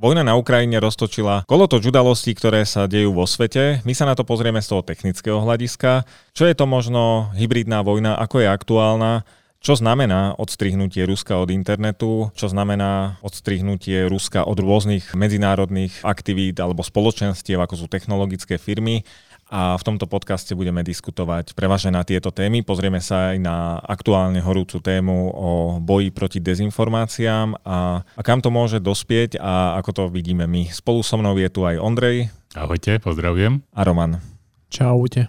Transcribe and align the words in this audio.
Vojna 0.00 0.24
na 0.24 0.32
Ukrajine 0.32 0.80
roztočila 0.80 1.44
kolotoč 1.44 1.92
udalostí, 1.92 2.32
ktoré 2.32 2.64
sa 2.64 2.88
dejú 2.88 3.12
vo 3.12 3.28
svete. 3.28 3.84
My 3.84 3.92
sa 3.92 4.08
na 4.08 4.16
to 4.16 4.24
pozrieme 4.24 4.56
z 4.64 4.72
toho 4.72 4.80
technického 4.80 5.44
hľadiska. 5.44 6.08
Čo 6.32 6.48
je 6.48 6.56
to 6.56 6.64
možno 6.64 7.28
hybridná 7.36 7.84
vojna, 7.84 8.16
ako 8.16 8.40
je 8.40 8.48
aktuálna, 8.48 9.28
čo 9.60 9.76
znamená 9.76 10.40
odstrihnutie 10.40 11.04
Ruska 11.04 11.36
od 11.36 11.52
internetu, 11.52 12.32
čo 12.32 12.48
znamená 12.48 13.20
odstrihnutie 13.20 14.08
Ruska 14.08 14.48
od 14.48 14.56
rôznych 14.56 15.12
medzinárodných 15.12 16.00
aktivít 16.00 16.56
alebo 16.56 16.80
spoločenstiev, 16.80 17.60
ako 17.60 17.84
sú 17.84 17.86
technologické 17.92 18.56
firmy 18.56 19.04
a 19.50 19.74
v 19.74 19.82
tomto 19.82 20.06
podcaste 20.06 20.54
budeme 20.54 20.86
diskutovať 20.86 21.58
prevažne 21.58 21.90
na 21.90 22.06
tieto 22.06 22.30
témy. 22.30 22.62
Pozrieme 22.62 23.02
sa 23.02 23.34
aj 23.34 23.36
na 23.42 23.82
aktuálne 23.82 24.38
horúcu 24.38 24.78
tému 24.78 25.34
o 25.34 25.50
boji 25.82 26.14
proti 26.14 26.38
dezinformáciám 26.38 27.66
a, 27.66 28.06
a 28.06 28.22
kam 28.22 28.38
to 28.38 28.54
môže 28.54 28.78
dospieť 28.78 29.42
a 29.42 29.74
ako 29.82 29.90
to 29.90 30.02
vidíme 30.14 30.46
my. 30.46 30.70
Spolu 30.70 31.02
so 31.02 31.18
mnou 31.18 31.34
je 31.34 31.50
tu 31.50 31.66
aj 31.66 31.82
Ondrej. 31.82 32.30
Ahojte, 32.54 33.02
pozdravujem. 33.02 33.66
A 33.74 33.80
Roman. 33.82 34.22
Čaute. 34.70 35.26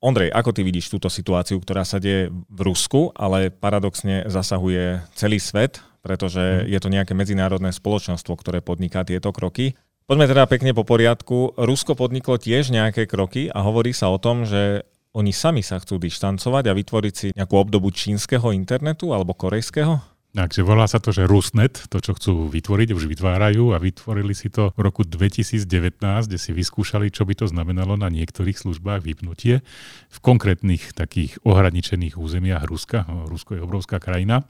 Ondrej, 0.00 0.32
ako 0.32 0.56
ty 0.56 0.64
vidíš 0.64 0.88
túto 0.88 1.12
situáciu, 1.12 1.60
ktorá 1.60 1.84
sa 1.84 2.00
deje 2.00 2.32
v 2.32 2.60
Rusku, 2.64 3.12
ale 3.12 3.52
paradoxne 3.52 4.24
zasahuje 4.24 5.04
celý 5.12 5.36
svet, 5.36 5.84
pretože 6.00 6.40
mhm. 6.40 6.60
je 6.72 6.78
to 6.80 6.88
nejaké 6.88 7.12
medzinárodné 7.12 7.70
spoločenstvo, 7.70 8.32
ktoré 8.40 8.64
podniká 8.64 9.04
tieto 9.04 9.28
kroky. 9.30 9.76
Poďme 10.08 10.26
teda 10.26 10.48
pekne 10.50 10.74
po 10.74 10.82
poriadku. 10.82 11.54
Rusko 11.54 11.94
podniklo 11.94 12.34
tiež 12.34 12.74
nejaké 12.74 13.06
kroky 13.06 13.46
a 13.46 13.62
hovorí 13.62 13.94
sa 13.94 14.10
o 14.10 14.18
tom, 14.18 14.42
že 14.42 14.82
oni 15.14 15.30
sami 15.30 15.62
sa 15.62 15.78
chcú 15.78 16.02
dištancovať 16.02 16.64
a 16.66 16.74
vytvoriť 16.74 17.14
si 17.14 17.26
nejakú 17.30 17.54
obdobu 17.54 17.94
čínskeho 17.94 18.50
internetu 18.50 19.14
alebo 19.14 19.38
korejského? 19.38 20.02
Takže 20.30 20.62
volá 20.62 20.86
sa 20.86 21.02
to, 21.02 21.10
že 21.10 21.26
Rusnet, 21.26 21.90
to, 21.90 21.98
čo 21.98 22.14
chcú 22.14 22.46
vytvoriť, 22.54 22.94
už 22.94 23.10
vytvárajú 23.10 23.74
a 23.74 23.82
vytvorili 23.82 24.30
si 24.30 24.46
to 24.46 24.70
v 24.78 24.80
roku 24.86 25.02
2019, 25.02 25.66
kde 25.98 26.38
si 26.38 26.54
vyskúšali, 26.54 27.10
čo 27.10 27.26
by 27.26 27.34
to 27.34 27.50
znamenalo 27.50 27.98
na 27.98 28.06
niektorých 28.06 28.54
službách 28.54 29.02
vypnutie 29.02 29.66
v 30.06 30.18
konkrétnych 30.22 30.94
takých 30.94 31.42
ohraničených 31.42 32.14
územiach 32.14 32.62
Ruska. 32.62 33.10
Rusko 33.26 33.58
je 33.58 33.64
obrovská 33.66 33.98
krajina. 33.98 34.46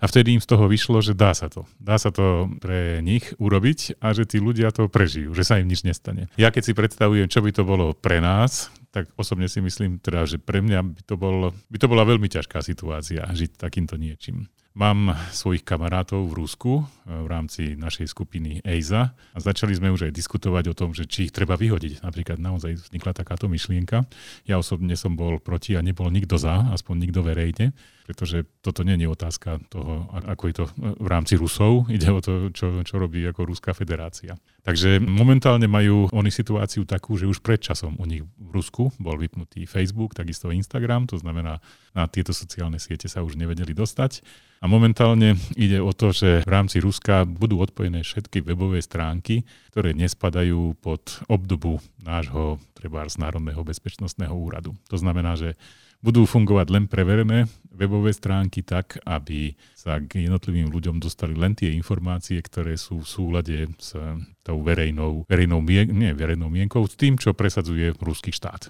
A 0.00 0.04
vtedy 0.04 0.36
im 0.36 0.44
z 0.44 0.52
toho 0.52 0.68
vyšlo, 0.68 1.00
že 1.00 1.16
dá 1.16 1.32
sa 1.32 1.48
to. 1.48 1.64
Dá 1.80 1.96
sa 1.96 2.12
to 2.12 2.52
pre 2.60 3.00
nich 3.00 3.32
urobiť 3.40 4.04
a 4.04 4.12
že 4.12 4.28
tí 4.28 4.36
ľudia 4.36 4.68
to 4.68 4.92
prežijú, 4.92 5.32
že 5.32 5.48
sa 5.48 5.56
im 5.56 5.64
nič 5.64 5.80
nestane. 5.80 6.28
Ja 6.36 6.52
keď 6.52 6.62
si 6.68 6.72
predstavujem, 6.76 7.32
čo 7.32 7.40
by 7.40 7.56
to 7.56 7.64
bolo 7.64 7.96
pre 7.96 8.20
nás, 8.20 8.68
tak 8.92 9.08
osobne 9.16 9.48
si 9.48 9.64
myslím 9.64 9.96
teda, 9.96 10.28
že 10.28 10.36
pre 10.36 10.60
mňa 10.60 10.80
by 10.84 11.02
to, 11.08 11.16
bol, 11.16 11.56
by 11.72 11.76
to 11.80 11.88
bola 11.88 12.04
veľmi 12.04 12.28
ťažká 12.28 12.60
situácia 12.60 13.24
žiť 13.24 13.56
takýmto 13.56 13.96
niečím. 13.96 14.52
Mám 14.72 15.12
svojich 15.36 15.68
kamarátov 15.68 16.32
v 16.32 16.36
Rusku 16.44 16.72
eh, 16.80 17.12
v 17.12 17.28
rámci 17.28 17.62
našej 17.76 18.08
skupiny 18.08 18.64
EISA 18.64 19.12
a 19.12 19.38
začali 19.38 19.76
sme 19.76 19.92
už 19.92 20.08
aj 20.08 20.16
diskutovať 20.16 20.72
o 20.72 20.74
tom, 20.74 20.96
že 20.96 21.04
či 21.04 21.28
ich 21.28 21.32
treba 21.32 21.60
vyhodiť. 21.60 22.00
Napríklad 22.00 22.40
naozaj 22.40 22.88
vznikla 22.88 23.12
takáto 23.12 23.52
myšlienka. 23.52 24.08
Ja 24.48 24.56
osobne 24.56 24.96
som 24.96 25.12
bol 25.12 25.36
proti 25.44 25.76
a 25.76 25.84
nebol 25.84 26.08
nikto 26.08 26.40
za, 26.40 26.72
aspoň 26.72 27.04
nikto 27.04 27.20
verejne, 27.20 27.76
pretože 28.08 28.48
toto 28.64 28.80
nie 28.80 28.96
je 28.96 29.12
otázka 29.12 29.60
toho, 29.68 30.08
ako 30.08 30.44
je 30.48 30.54
to 30.56 30.64
v 30.80 31.08
rámci 31.08 31.36
Rusov, 31.36 31.92
ide 31.92 32.08
o 32.08 32.24
to, 32.24 32.48
čo, 32.50 32.80
čo 32.80 32.94
robí 32.96 33.20
ako 33.28 33.44
Ruská 33.52 33.76
federácia. 33.76 34.40
Takže 34.62 35.02
momentálne 35.02 35.66
majú 35.66 36.06
oni 36.14 36.30
situáciu 36.30 36.86
takú, 36.86 37.18
že 37.18 37.26
už 37.26 37.42
pred 37.42 37.58
časom 37.58 37.98
u 37.98 38.06
nich 38.06 38.22
v 38.22 38.50
Rusku 38.54 38.94
bol 39.02 39.18
vypnutý 39.18 39.66
Facebook, 39.66 40.14
takisto 40.14 40.54
Instagram, 40.54 41.10
to 41.10 41.18
znamená, 41.18 41.58
na 41.90 42.06
tieto 42.06 42.30
sociálne 42.30 42.78
siete 42.78 43.10
sa 43.10 43.26
už 43.26 43.34
nevedeli 43.34 43.74
dostať. 43.74 44.22
A 44.62 44.70
momentálne 44.70 45.34
ide 45.58 45.82
o 45.82 45.90
to, 45.90 46.14
že 46.14 46.46
v 46.46 46.52
rámci 46.54 46.78
Ruska 46.78 47.26
budú 47.26 47.58
odpojené 47.58 48.06
všetky 48.06 48.46
webové 48.46 48.78
stránky, 48.78 49.42
ktoré 49.74 49.98
nespadajú 49.98 50.78
pod 50.78 51.18
obdobu 51.26 51.82
nášho 51.98 52.62
treba 52.78 53.02
z 53.10 53.18
Národného 53.18 53.66
bezpečnostného 53.66 54.30
úradu. 54.30 54.78
To 54.86 54.94
znamená, 54.94 55.34
že 55.34 55.58
budú 56.02 56.26
fungovať 56.26 56.66
len 56.74 56.84
preverené 56.90 57.46
webové 57.72 58.12
stránky 58.12 58.60
tak, 58.60 59.00
aby 59.06 59.54
sa 59.72 60.02
k 60.02 60.28
jednotlivým 60.28 60.68
ľuďom 60.68 61.00
dostali 61.00 61.32
len 61.32 61.56
tie 61.56 61.72
informácie, 61.72 62.42
ktoré 62.42 62.76
sú 62.76 63.00
v 63.00 63.08
súlade 63.08 63.58
s 63.80 63.96
tou 64.44 64.58
verejnou, 64.60 65.24
verejnou, 65.30 65.62
mien, 65.64 65.88
nie, 65.88 66.12
verejnou 66.12 66.52
mienkou, 66.52 66.84
s 66.84 66.98
tým, 66.98 67.16
čo 67.16 67.32
presadzuje 67.32 67.96
ruský 68.02 68.34
štát. 68.34 68.68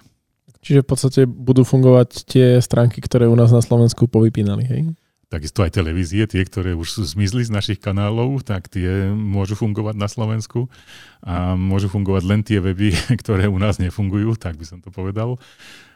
Čiže 0.63 0.85
v 0.85 0.87
podstate 0.87 1.21
budú 1.27 1.67
fungovať 1.67 2.09
tie 2.23 2.47
stránky, 2.63 3.03
ktoré 3.03 3.27
u 3.27 3.35
nás 3.35 3.51
na 3.51 3.59
Slovensku 3.59 4.07
povypínali, 4.07 4.63
hej? 4.63 4.81
Takisto 5.27 5.65
aj 5.65 5.73
televízie, 5.73 6.29
tie, 6.29 6.45
ktoré 6.45 6.77
už 6.77 7.09
zmizli 7.09 7.41
z 7.41 7.49
našich 7.49 7.81
kanálov, 7.81 8.45
tak 8.45 8.69
tie 8.69 9.09
môžu 9.09 9.57
fungovať 9.57 9.97
na 9.97 10.05
Slovensku 10.05 10.69
a 11.25 11.57
môžu 11.57 11.89
fungovať 11.89 12.23
len 12.23 12.41
tie 12.45 12.61
weby, 12.61 12.93
ktoré 13.21 13.49
u 13.49 13.57
nás 13.57 13.81
nefungujú, 13.81 14.37
tak 14.37 14.55
by 14.55 14.65
som 14.69 14.79
to 14.79 14.93
povedal. 14.93 15.41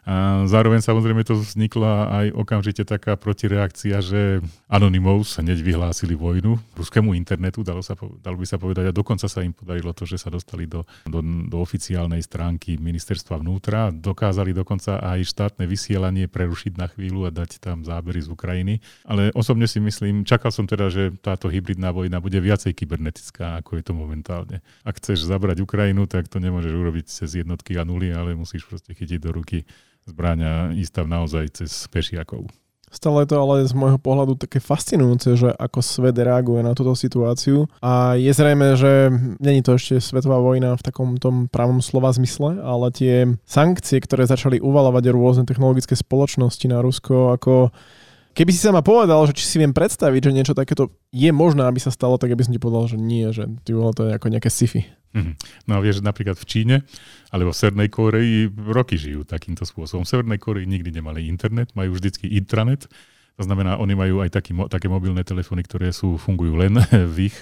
A 0.07 0.47
zároveň 0.47 0.79
samozrejme 0.79 1.19
to 1.27 1.35
vznikla 1.35 2.07
aj 2.23 2.25
okamžite 2.31 2.87
taká 2.87 3.19
protireakcia, 3.19 3.99
že 3.99 4.39
Anonymous 4.71 5.35
hneď 5.35 5.59
vyhlásili 5.59 6.15
vojnu 6.15 6.55
ruskému 6.79 7.11
internetu, 7.11 7.59
dalo, 7.59 7.83
sa, 7.83 7.91
dalo 8.23 8.39
by 8.39 8.47
sa 8.47 8.55
povedať, 8.55 8.87
a 8.87 8.95
dokonca 8.95 9.27
sa 9.27 9.43
im 9.43 9.51
podarilo 9.51 9.91
to, 9.91 10.07
že 10.07 10.15
sa 10.15 10.31
dostali 10.31 10.63
do, 10.63 10.87
do, 11.03 11.19
do 11.51 11.59
oficiálnej 11.59 12.23
stránky 12.23 12.79
ministerstva 12.79 13.43
vnútra, 13.43 13.91
dokázali 13.91 14.55
dokonca 14.55 14.95
aj 15.03 15.27
štátne 15.27 15.67
vysielanie 15.67 16.31
prerušiť 16.31 16.79
na 16.79 16.87
chvíľu 16.87 17.27
a 17.27 17.29
dať 17.35 17.59
tam 17.59 17.83
zábery 17.83 18.23
z 18.23 18.31
Ukrajiny. 18.31 18.79
Ale 19.03 19.35
osobne 19.35 19.67
si 19.67 19.83
myslím, 19.83 20.23
čakal 20.23 20.55
som 20.55 20.63
teda, 20.63 20.87
že 20.87 21.19
táto 21.19 21.51
hybridná 21.51 21.91
vojna 21.91 22.23
bude 22.23 22.39
viacej 22.39 22.71
kybernetická, 22.79 23.59
ako 23.59 23.75
je 23.75 23.83
to 23.83 23.91
momentálne. 23.91 24.63
Ak 24.87 25.03
chceš 25.03 25.27
zabrať 25.27 25.59
Ukrajinu, 25.59 26.07
tak 26.07 26.31
to 26.31 26.39
nemôžeš 26.39 26.71
urobiť 26.71 27.05
cez 27.11 27.43
jednotky 27.43 27.75
a 27.75 27.83
nuly, 27.83 28.15
ale 28.15 28.39
musíš 28.39 28.63
proste 28.63 28.95
chytiť 28.95 29.19
do 29.19 29.35
ruky 29.35 29.67
zbraňa 30.07 30.73
ísť 30.73 31.03
naozaj 31.03 31.45
cez 31.63 31.71
pešiakov. 31.91 32.47
Stále 32.87 33.27
je 33.27 33.35
to 33.35 33.43
ale 33.43 33.67
z 33.67 33.75
môjho 33.75 33.99
pohľadu 33.99 34.39
také 34.39 34.63
fascinujúce, 34.63 35.35
že 35.35 35.51
ako 35.51 35.83
svet 35.83 36.15
reaguje 36.15 36.63
na 36.63 36.71
túto 36.71 36.95
situáciu 36.95 37.67
a 37.83 38.15
je 38.15 38.31
zrejme, 38.31 38.79
že 38.79 39.11
není 39.43 39.59
to 39.59 39.75
ešte 39.75 39.99
svetová 39.99 40.39
vojna 40.39 40.71
v 40.79 40.85
takom 40.87 41.19
tom 41.19 41.51
pravom 41.51 41.83
slova 41.83 42.15
zmysle, 42.15 42.63
ale 42.63 42.87
tie 42.95 43.27
sankcie, 43.43 43.99
ktoré 43.99 44.23
začali 44.23 44.63
uvalovať 44.63 45.03
rôzne 45.11 45.43
technologické 45.43 45.99
spoločnosti 45.99 46.63
na 46.71 46.79
Rusko, 46.79 47.35
ako 47.35 47.75
Keby 48.37 48.53
si 48.53 48.61
sa 48.61 48.69
ma 48.69 48.85
povedal, 48.85 49.17
že 49.25 49.33
či 49.33 49.49
si 49.49 49.57
viem 49.57 49.73
predstaviť, 49.73 50.29
že 50.29 50.35
niečo 50.35 50.53
takéto 50.53 50.93
je 51.09 51.33
možné, 51.33 51.65
aby 51.65 51.81
sa 51.81 51.89
stalo, 51.89 52.21
tak 52.21 52.37
by 52.37 52.45
som 52.45 52.53
ti 52.53 52.61
povedal, 52.61 52.85
že 52.85 52.97
nie, 53.01 53.25
že 53.33 53.49
ty 53.65 53.73
to 53.73 54.01
je 54.05 54.11
ako 54.13 54.29
nejaké 54.29 54.53
sci-fi. 54.53 54.85
Mm-hmm. 55.17 55.33
No 55.65 55.71
a 55.73 55.79
vieš, 55.81 56.05
napríklad 56.05 56.37
v 56.37 56.45
Číne 56.45 56.75
alebo 57.33 57.49
v 57.49 57.57
Severnej 57.57 57.89
Koreji 57.89 58.53
roky 58.53 58.93
žijú 58.93 59.25
takýmto 59.25 59.65
spôsobom. 59.65 60.05
V 60.05 60.13
Severnej 60.13 60.37
Koreji 60.37 60.69
nikdy 60.69 60.93
nemali 60.93 61.25
internet, 61.25 61.73
majú 61.73 61.97
vždycky 61.97 62.29
intranet, 62.29 62.85
to 63.37 63.45
znamená, 63.45 63.81
oni 63.81 63.97
majú 63.97 64.21
aj 64.21 64.33
taký, 64.33 64.53
také 64.69 64.85
mobilné 64.85 65.25
telefóny, 65.25 65.65
ktoré 65.65 65.89
sú, 65.89 66.21
fungujú 66.21 66.61
len 66.61 66.77
v 67.17 67.33
ich 67.33 67.37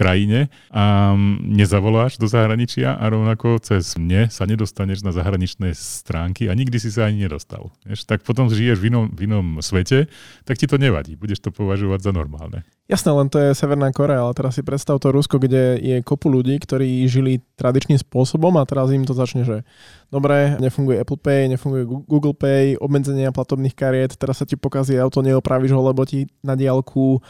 krajine 0.00 0.48
a 0.72 1.12
nezavoláš 1.44 2.16
do 2.16 2.24
zahraničia 2.24 2.96
a 2.96 3.04
rovnako 3.12 3.60
cez 3.60 4.00
mne 4.00 4.32
sa 4.32 4.48
nedostaneš 4.48 5.04
na 5.04 5.12
zahraničné 5.12 5.76
stránky 5.76 6.48
a 6.48 6.56
nikdy 6.56 6.80
si 6.80 6.88
sa 6.88 7.12
ani 7.12 7.28
nedostal. 7.28 7.68
Vieš, 7.84 8.08
tak 8.08 8.24
potom 8.24 8.48
žiješ 8.48 8.80
v 8.80 8.88
inom, 8.88 9.04
v 9.12 9.28
inom 9.28 9.46
svete, 9.60 10.08
tak 10.48 10.56
ti 10.56 10.64
to 10.64 10.80
nevadí. 10.80 11.20
Budeš 11.20 11.44
to 11.44 11.52
považovať 11.52 12.00
za 12.00 12.12
normálne. 12.16 12.64
Jasné, 12.90 13.14
len 13.14 13.30
to 13.30 13.38
je 13.38 13.54
Severná 13.54 13.94
Korea, 13.94 14.26
ale 14.26 14.34
teraz 14.34 14.58
si 14.58 14.66
predstav 14.66 14.98
to 14.98 15.14
Rusko, 15.14 15.38
kde 15.38 15.78
je 15.78 15.96
kopu 16.02 16.26
ľudí, 16.26 16.58
ktorí 16.58 17.06
žili 17.06 17.38
tradičným 17.54 18.02
spôsobom 18.02 18.58
a 18.58 18.66
teraz 18.66 18.90
im 18.90 19.06
to 19.06 19.14
začne, 19.14 19.46
že 19.46 19.62
dobre, 20.10 20.58
nefunguje 20.58 20.98
Apple 20.98 21.22
Pay, 21.22 21.54
nefunguje 21.54 21.86
Google 21.86 22.34
Pay, 22.34 22.82
obmedzenia 22.82 23.30
platobných 23.30 23.78
kariet, 23.78 24.18
teraz 24.18 24.42
sa 24.42 24.48
ti 24.48 24.58
pokazí 24.58 24.98
auto, 24.98 25.22
neopravíš 25.22 25.70
ho, 25.70 25.86
lebo 25.86 26.02
ti 26.02 26.26
na 26.42 26.58
diálku 26.58 27.22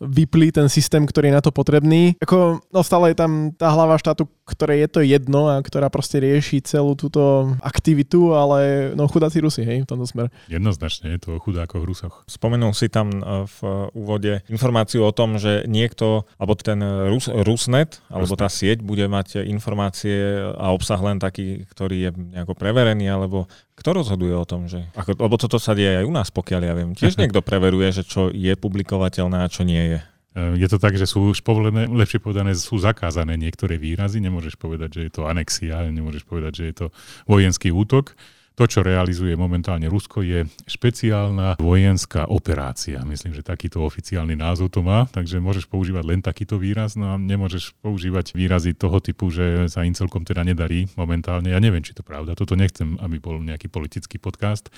vyplí 0.00 0.52
ten 0.52 0.68
systém, 0.68 1.04
ktorý 1.08 1.32
je 1.32 1.36
na 1.38 1.44
to 1.44 1.50
potrebný. 1.52 2.16
Ako, 2.20 2.60
no 2.68 2.80
stále 2.84 3.12
je 3.12 3.18
tam 3.18 3.52
tá 3.56 3.72
hlava 3.72 3.96
štátu, 3.96 4.28
ktoré 4.46 4.78
je 4.86 4.88
to 4.88 5.00
jedno 5.02 5.50
a 5.50 5.58
ktorá 5.58 5.90
proste 5.90 6.22
rieši 6.22 6.62
celú 6.62 6.94
túto 6.94 7.50
aktivitu, 7.58 8.30
ale 8.30 8.92
no 8.94 9.10
chudáci 9.10 9.42
Rusi, 9.42 9.66
hej, 9.66 9.82
v 9.82 9.88
tomto 9.90 10.06
smer. 10.06 10.30
Jednoznačne 10.46 11.18
je 11.18 11.20
to 11.20 11.28
o 11.36 11.42
chudákoch 11.42 11.82
Rusoch. 11.82 12.22
Spomenul 12.30 12.70
si 12.70 12.86
tam 12.86 13.10
e, 13.10 13.22
v 13.50 13.58
úvode 13.90 14.46
informáciu 14.46 15.02
o 15.02 15.10
tom, 15.10 15.42
že 15.42 15.66
niekto, 15.66 16.30
alebo 16.38 16.54
ten 16.54 16.78
Rus, 17.10 17.26
Rusnet, 17.26 17.98
alebo 18.06 18.38
tá 18.38 18.46
sieť 18.46 18.86
bude 18.86 19.10
mať 19.10 19.42
informácie 19.42 20.38
a 20.54 20.70
obsah 20.70 21.02
len 21.02 21.18
taký, 21.18 21.66
ktorý 21.66 21.96
je 22.06 22.10
nejako 22.14 22.54
preverený, 22.54 23.10
alebo 23.10 23.50
kto 23.76 23.98
rozhoduje 23.98 24.32
o 24.32 24.46
tom, 24.46 24.70
že... 24.70 24.86
Ako, 24.94 25.18
lebo 25.18 25.36
toto 25.36 25.58
sa 25.58 25.74
deje 25.74 26.00
aj 26.00 26.06
u 26.06 26.12
nás, 26.14 26.30
pokiaľ 26.30 26.60
ja 26.62 26.74
viem. 26.78 26.94
Tiež 26.94 27.18
niekto 27.20 27.42
preveruje, 27.42 27.90
že 27.90 28.02
čo 28.06 28.30
je 28.30 28.54
publikovateľné 28.54 29.42
a 29.42 29.50
čo 29.50 29.66
nie 29.66 29.96
je. 29.96 29.98
E, 30.36 30.60
je 30.60 30.68
to 30.68 30.76
tak, 30.76 31.00
že 31.00 31.08
sú 31.08 31.32
už 31.32 31.40
povolené, 31.40 31.88
lepšie 31.88 32.20
povedané, 32.20 32.52
sú 32.52 32.76
zakázané 32.76 33.40
niektoré 33.40 33.80
výrazy. 33.80 34.20
Nemôžeš 34.20 34.60
povedať, 34.60 35.00
že 35.00 35.02
je 35.08 35.12
to 35.16 35.22
anexia, 35.24 35.88
nemôžeš 35.88 36.28
povedať, 36.28 36.52
že 36.52 36.64
je 36.68 36.74
to 36.76 36.86
vojenský 37.24 37.72
útok. 37.72 38.12
To, 38.56 38.64
čo 38.64 38.80
realizuje 38.80 39.36
momentálne 39.36 39.84
Rusko, 39.84 40.24
je 40.24 40.48
špeciálna 40.64 41.60
vojenská 41.60 42.24
operácia. 42.32 43.04
Myslím, 43.04 43.36
že 43.36 43.44
takýto 43.44 43.84
oficiálny 43.84 44.32
názov 44.32 44.72
to 44.72 44.80
má, 44.80 45.04
takže 45.12 45.44
môžeš 45.44 45.68
používať 45.68 46.04
len 46.08 46.24
takýto 46.24 46.56
výraz, 46.56 46.96
no 46.96 47.12
a 47.12 47.20
nemôžeš 47.20 47.76
používať 47.84 48.32
výrazy 48.32 48.72
toho 48.72 48.96
typu, 49.04 49.28
že 49.28 49.68
sa 49.68 49.84
im 49.84 49.92
celkom 49.92 50.24
teda 50.24 50.40
nedarí 50.40 50.88
momentálne. 50.96 51.52
Ja 51.52 51.60
neviem, 51.60 51.84
či 51.84 51.92
to 51.92 52.00
pravda. 52.00 52.32
Toto 52.32 52.56
nechcem, 52.56 52.96
aby 52.96 53.20
bol 53.20 53.44
nejaký 53.44 53.68
politický 53.68 54.16
podcast. 54.16 54.72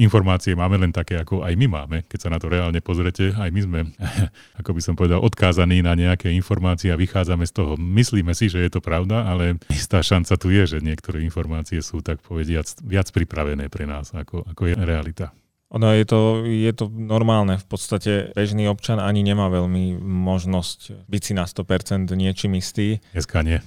Informácie 0.00 0.56
máme 0.56 0.80
len 0.80 0.90
také, 0.90 1.20
ako 1.20 1.44
aj 1.44 1.54
my 1.54 1.66
máme. 1.68 1.96
Keď 2.08 2.18
sa 2.18 2.32
na 2.32 2.40
to 2.40 2.48
reálne 2.48 2.80
pozrete, 2.80 3.36
aj 3.36 3.50
my 3.52 3.60
sme, 3.60 3.80
ako 4.60 4.70
by 4.72 4.80
som 4.80 4.94
povedal, 4.96 5.20
odkázaní 5.20 5.84
na 5.84 5.92
nejaké 5.92 6.32
informácie 6.32 6.90
a 6.90 6.98
vychádzame 6.98 7.44
z 7.44 7.52
toho. 7.52 7.76
Myslíme 7.78 8.32
si, 8.32 8.50
že 8.50 8.64
je 8.64 8.70
to 8.72 8.80
pravda, 8.80 9.28
ale 9.28 9.60
istá 9.70 10.00
šanca 10.00 10.34
tu 10.40 10.50
je, 10.50 10.64
že 10.64 10.78
niektoré 10.80 11.20
informácie 11.22 11.78
sú 11.84 12.00
tak 12.00 12.18
povediac 12.24 12.64
viac 12.82 13.04
viac 13.04 13.12
pripravené 13.12 13.68
pre 13.68 13.84
nás, 13.84 14.16
ako, 14.16 14.48
ako 14.48 14.62
je 14.70 14.74
realita. 14.80 15.26
Ono 15.74 15.90
je 15.90 16.06
to, 16.06 16.46
je 16.46 16.72
to 16.72 16.86
normálne. 16.88 17.58
V 17.58 17.66
podstate 17.66 18.30
bežný 18.32 18.70
občan 18.70 19.02
ani 19.02 19.26
nemá 19.26 19.50
veľmi 19.50 19.98
možnosť 19.98 21.10
byť 21.10 21.22
si 21.24 21.32
na 21.34 21.44
100% 21.44 22.14
niečím 22.14 22.54
istý. 22.54 23.02
Dneska 23.10 23.42
nie. 23.42 23.58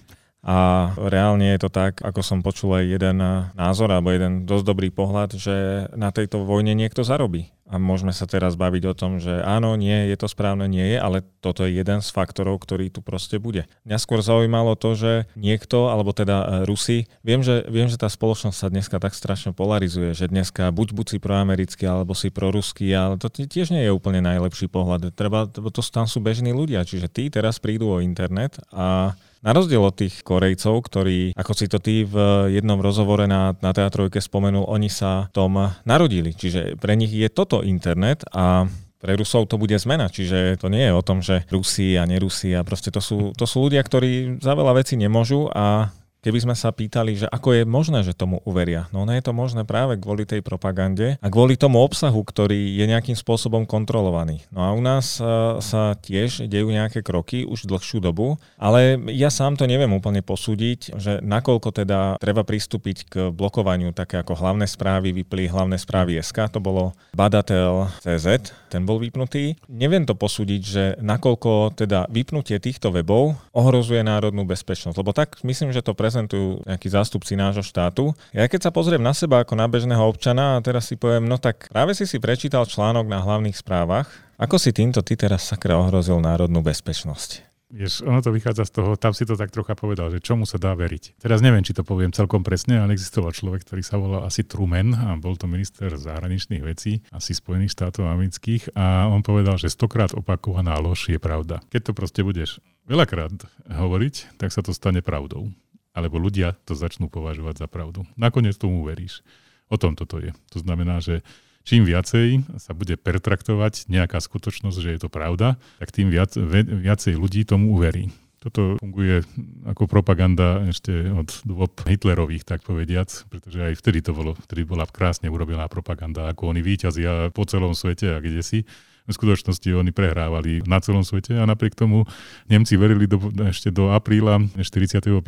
A 0.45 0.91
reálne 0.95 1.57
je 1.57 1.59
to 1.65 1.69
tak, 1.73 1.99
ako 2.05 2.21
som 2.21 2.45
počul 2.45 2.77
aj 2.77 2.85
jeden 2.85 3.17
názor 3.57 3.89
alebo 3.89 4.13
jeden 4.13 4.45
dosť 4.45 4.65
dobrý 4.69 4.89
pohľad, 4.93 5.35
že 5.35 5.89
na 5.97 6.13
tejto 6.13 6.45
vojne 6.45 6.77
niekto 6.77 7.01
zarobí. 7.01 7.56
A 7.67 7.75
môžeme 7.75 8.15
sa 8.15 8.23
teraz 8.23 8.55
baviť 8.55 8.83
o 8.87 8.93
tom, 8.95 9.19
že 9.19 9.43
áno, 9.43 9.75
nie, 9.75 10.07
je 10.07 10.15
to 10.15 10.31
správne, 10.31 10.65
nie 10.71 10.95
je, 10.95 10.97
ale 10.97 11.23
toto 11.43 11.67
je 11.67 11.75
jeden 11.75 11.99
z 11.99 12.09
faktorov, 12.15 12.63
ktorý 12.63 12.87
tu 12.87 13.03
proste 13.03 13.43
bude. 13.43 13.67
Mňa 13.83 13.97
skôr 13.99 14.23
zaujímalo 14.23 14.79
to, 14.79 14.95
že 14.95 15.11
niekto, 15.35 15.91
alebo 15.91 16.15
teda 16.15 16.37
e, 16.39 16.45
Rusi, 16.63 17.11
viem 17.27 17.43
že, 17.43 17.67
viem, 17.67 17.91
že 17.91 17.99
tá 17.99 18.07
spoločnosť 18.07 18.57
sa 18.57 18.67
dneska 18.71 18.97
tak 19.03 19.11
strašne 19.11 19.51
polarizuje, 19.51 20.15
že 20.15 20.31
dneska 20.31 20.71
buď, 20.71 20.95
buď 20.95 21.05
si 21.11 21.17
proamerický, 21.19 21.83
alebo 21.83 22.15
si 22.15 22.31
proruský, 22.31 22.87
ale 22.95 23.19
to 23.19 23.27
tiež 23.27 23.75
nie 23.75 23.83
je 23.83 23.91
úplne 23.91 24.23
najlepší 24.23 24.71
pohľad. 24.71 25.11
Treba, 25.11 25.51
to, 25.51 25.83
tam 25.91 26.07
sú 26.07 26.23
bežní 26.23 26.55
ľudia, 26.55 26.87
čiže 26.87 27.11
tí 27.11 27.27
teraz 27.27 27.59
prídu 27.59 27.91
o 27.91 28.03
internet 28.03 28.57
a 28.71 29.11
na 29.45 29.53
rozdiel 29.53 29.79
od 29.79 29.93
tých 29.93 30.25
Korejcov, 30.25 30.81
ktorí, 30.89 31.37
ako 31.37 31.53
si 31.53 31.69
to 31.69 31.77
ty 31.77 32.01
v 32.03 32.15
jednom 32.51 32.81
rozhovore 32.81 33.29
na, 33.29 33.53
na 33.61 33.71
teatrojke 33.71 34.17
spomenul, 34.17 34.65
oni 34.65 34.89
sa 34.89 35.29
tom 35.29 35.77
narodili. 35.85 36.33
Čiže 36.33 36.75
pre 36.81 36.97
nich 36.97 37.13
je 37.13 37.29
toto 37.29 37.56
internet 37.65 38.25
a 38.33 38.67
pre 38.97 39.13
Rusov 39.13 39.45
to 39.45 39.61
bude 39.61 39.77
zmena, 39.77 40.09
čiže 40.09 40.57
to 40.57 40.73
nie 40.73 40.89
je 40.89 40.93
o 40.93 41.05
tom, 41.05 41.21
že 41.21 41.45
Rusi 41.53 41.93
a 41.95 42.09
nerusi 42.09 42.57
a 42.57 42.65
proste 42.65 42.89
to 42.89 42.97
sú, 42.97 43.31
to 43.37 43.45
sú 43.45 43.69
ľudia, 43.69 43.85
ktorí 43.85 44.41
za 44.41 44.57
veľa 44.57 44.81
vecí 44.81 44.97
nemôžu 44.97 45.53
a 45.53 45.93
keby 46.27 46.43
sme 46.43 46.55
sa 46.59 46.75
pýtali, 46.75 47.23
že 47.23 47.27
ako 47.31 47.55
je 47.55 47.63
možné, 47.63 48.03
že 48.03 48.11
tomu 48.11 48.43
uveria. 48.43 48.91
No, 48.91 49.07
no 49.07 49.15
je 49.15 49.23
to 49.23 49.31
možné 49.31 49.63
práve 49.63 49.95
kvôli 49.95 50.27
tej 50.27 50.43
propagande 50.43 51.15
a 51.23 51.27
kvôli 51.31 51.55
tomu 51.55 51.79
obsahu, 51.79 52.19
ktorý 52.19 52.75
je 52.75 52.83
nejakým 52.83 53.15
spôsobom 53.15 53.63
kontrolovaný. 53.63 54.43
No 54.51 54.67
a 54.67 54.75
u 54.75 54.83
nás 54.83 55.23
sa, 55.23 55.63
sa 55.63 55.95
tiež 55.95 56.51
dejú 56.51 56.67
nejaké 56.67 56.99
kroky 56.99 57.47
už 57.47 57.63
dlhšiu 57.63 58.03
dobu, 58.03 58.35
ale 58.59 58.99
ja 59.15 59.31
sám 59.31 59.55
to 59.55 59.63
neviem 59.63 59.87
úplne 59.95 60.19
posúdiť, 60.19 60.99
že 60.99 61.23
nakoľko 61.23 61.71
teda 61.71 62.19
treba 62.19 62.43
pristúpiť 62.43 62.97
k 63.07 63.13
blokovaniu 63.31 63.95
také 63.95 64.19
ako 64.19 64.35
hlavné 64.35 64.67
správy, 64.67 65.15
vyplí 65.15 65.47
hlavné 65.47 65.79
správy 65.79 66.19
SK, 66.19 66.51
to 66.51 66.59
bolo 66.59 66.91
badateľ 67.15 68.03
CZ, 68.03 68.51
ten 68.67 68.83
bol 68.83 68.99
vypnutý. 68.99 69.55
Neviem 69.71 70.03
to 70.03 70.11
posúdiť, 70.11 70.61
že 70.61 70.83
nakoľko 70.99 71.79
teda 71.79 72.11
vypnutie 72.11 72.59
týchto 72.59 72.91
webov 72.91 73.39
ohrozuje 73.55 74.03
národnú 74.03 74.43
bezpečnosť, 74.43 74.97
lebo 74.99 75.15
tak 75.15 75.39
myslím, 75.47 75.71
že 75.71 75.79
to 75.79 75.95
prezentuje 75.95 76.16
reprezentujú 76.17 76.65
nejakí 76.65 76.87
zástupci 76.89 77.37
nášho 77.37 77.61
štátu. 77.61 78.17
Ja 78.33 78.49
keď 78.49 78.69
sa 78.69 78.71
pozriem 78.73 79.05
na 79.05 79.13
seba 79.13 79.45
ako 79.45 79.53
na 79.53 79.69
bežného 79.69 80.01
občana 80.01 80.57
a 80.57 80.63
teraz 80.65 80.89
si 80.89 80.97
poviem, 80.97 81.29
no 81.29 81.37
tak 81.37 81.69
práve 81.69 81.93
si 81.93 82.09
si 82.09 82.17
prečítal 82.17 82.65
článok 82.65 83.05
na 83.05 83.21
hlavných 83.21 83.53
správach, 83.53 84.09
ako 84.41 84.57
si 84.57 84.73
týmto 84.73 85.05
ty 85.05 85.13
teraz 85.13 85.45
sakra 85.49 85.77
ohrozil 85.77 86.17
národnú 86.21 86.61
bezpečnosť? 86.65 87.45
Vieš, 87.67 88.07
ono 88.07 88.23
to 88.23 88.31
vychádza 88.31 88.63
z 88.63 88.79
toho, 88.79 88.95
tam 88.95 89.11
si 89.11 89.27
to 89.27 89.35
tak 89.35 89.51
trocha 89.51 89.75
povedal, 89.75 90.07
že 90.07 90.23
čomu 90.23 90.47
sa 90.47 90.55
dá 90.55 90.71
veriť. 90.71 91.19
Teraz 91.19 91.43
neviem, 91.43 91.59
či 91.67 91.75
to 91.75 91.83
poviem 91.83 92.15
celkom 92.15 92.39
presne, 92.39 92.79
ale 92.79 92.95
existoval 92.95 93.35
človek, 93.35 93.67
ktorý 93.67 93.83
sa 93.83 93.99
volal 93.99 94.23
asi 94.23 94.47
Truman 94.47 94.95
a 94.95 95.19
bol 95.19 95.35
to 95.35 95.51
minister 95.51 95.91
zahraničných 95.91 96.63
vecí, 96.63 97.03
asi 97.11 97.35
Spojených 97.35 97.75
štátov 97.75 98.07
amerických 98.07 98.71
a 98.71 99.11
on 99.11 99.19
povedal, 99.19 99.59
že 99.59 99.67
stokrát 99.67 100.15
opakovaná 100.15 100.79
lož 100.79 101.11
je 101.11 101.19
pravda. 101.19 101.59
Keď 101.67 101.91
to 101.91 101.91
proste 101.91 102.23
budeš 102.23 102.63
veľakrát 102.87 103.35
hovoriť, 103.67 104.39
tak 104.39 104.55
sa 104.55 104.63
to 104.63 104.71
stane 104.71 105.03
pravdou 105.03 105.51
alebo 105.97 106.21
ľudia 106.21 106.53
to 106.69 106.77
začnú 106.77 107.09
považovať 107.09 107.65
za 107.65 107.67
pravdu. 107.67 108.05
Nakoniec 108.13 108.53
tomu 108.53 108.85
veríš. 108.85 109.25
O 109.65 109.81
tom 109.81 109.97
toto 109.97 110.21
je. 110.21 110.29
To 110.53 110.61
znamená, 110.61 111.01
že 111.01 111.25
čím 111.65 111.83
viacej 111.83 112.45
sa 112.61 112.77
bude 112.77 112.93
pertraktovať 113.01 113.89
nejaká 113.89 114.21
skutočnosť, 114.21 114.77
že 114.77 114.93
je 114.93 114.99
to 115.01 115.09
pravda, 115.09 115.57
tak 115.81 115.89
tým 115.89 116.13
viac, 116.13 116.37
viacej 116.37 117.17
ľudí 117.17 117.43
tomu 117.49 117.73
uverí. 117.73 118.13
Toto 118.37 118.77
funguje 118.77 119.25
ako 119.65 119.89
propaganda 119.89 120.61
ešte 120.69 120.93
od 121.09 121.27
dôb 121.43 121.73
Hitlerových, 121.83 122.45
tak 122.45 122.61
povediac, 122.61 123.09
pretože 123.33 123.59
aj 123.59 123.73
vtedy 123.81 124.05
to 124.05 124.13
bolo, 124.13 124.37
vtedy 124.37 124.63
bola 124.63 124.85
krásne 124.85 125.27
urobená 125.27 125.65
propaganda, 125.65 126.29
ako 126.29 126.53
oni 126.53 126.61
víťazia 126.61 127.33
po 127.33 127.43
celom 127.49 127.73
svete 127.73 128.13
a 128.13 128.21
kde 128.21 128.45
si 128.45 128.63
v 129.07 129.15
skutočnosti 129.15 129.69
oni 129.71 129.95
prehrávali 129.95 130.61
na 130.67 130.83
celom 130.83 131.01
svete 131.01 131.39
a 131.39 131.47
napriek 131.47 131.79
tomu 131.79 132.03
Nemci 132.51 132.75
verili 132.75 133.07
do, 133.07 133.17
ešte 133.47 133.71
do 133.71 133.95
apríla 133.95 134.43
45. 134.59 135.23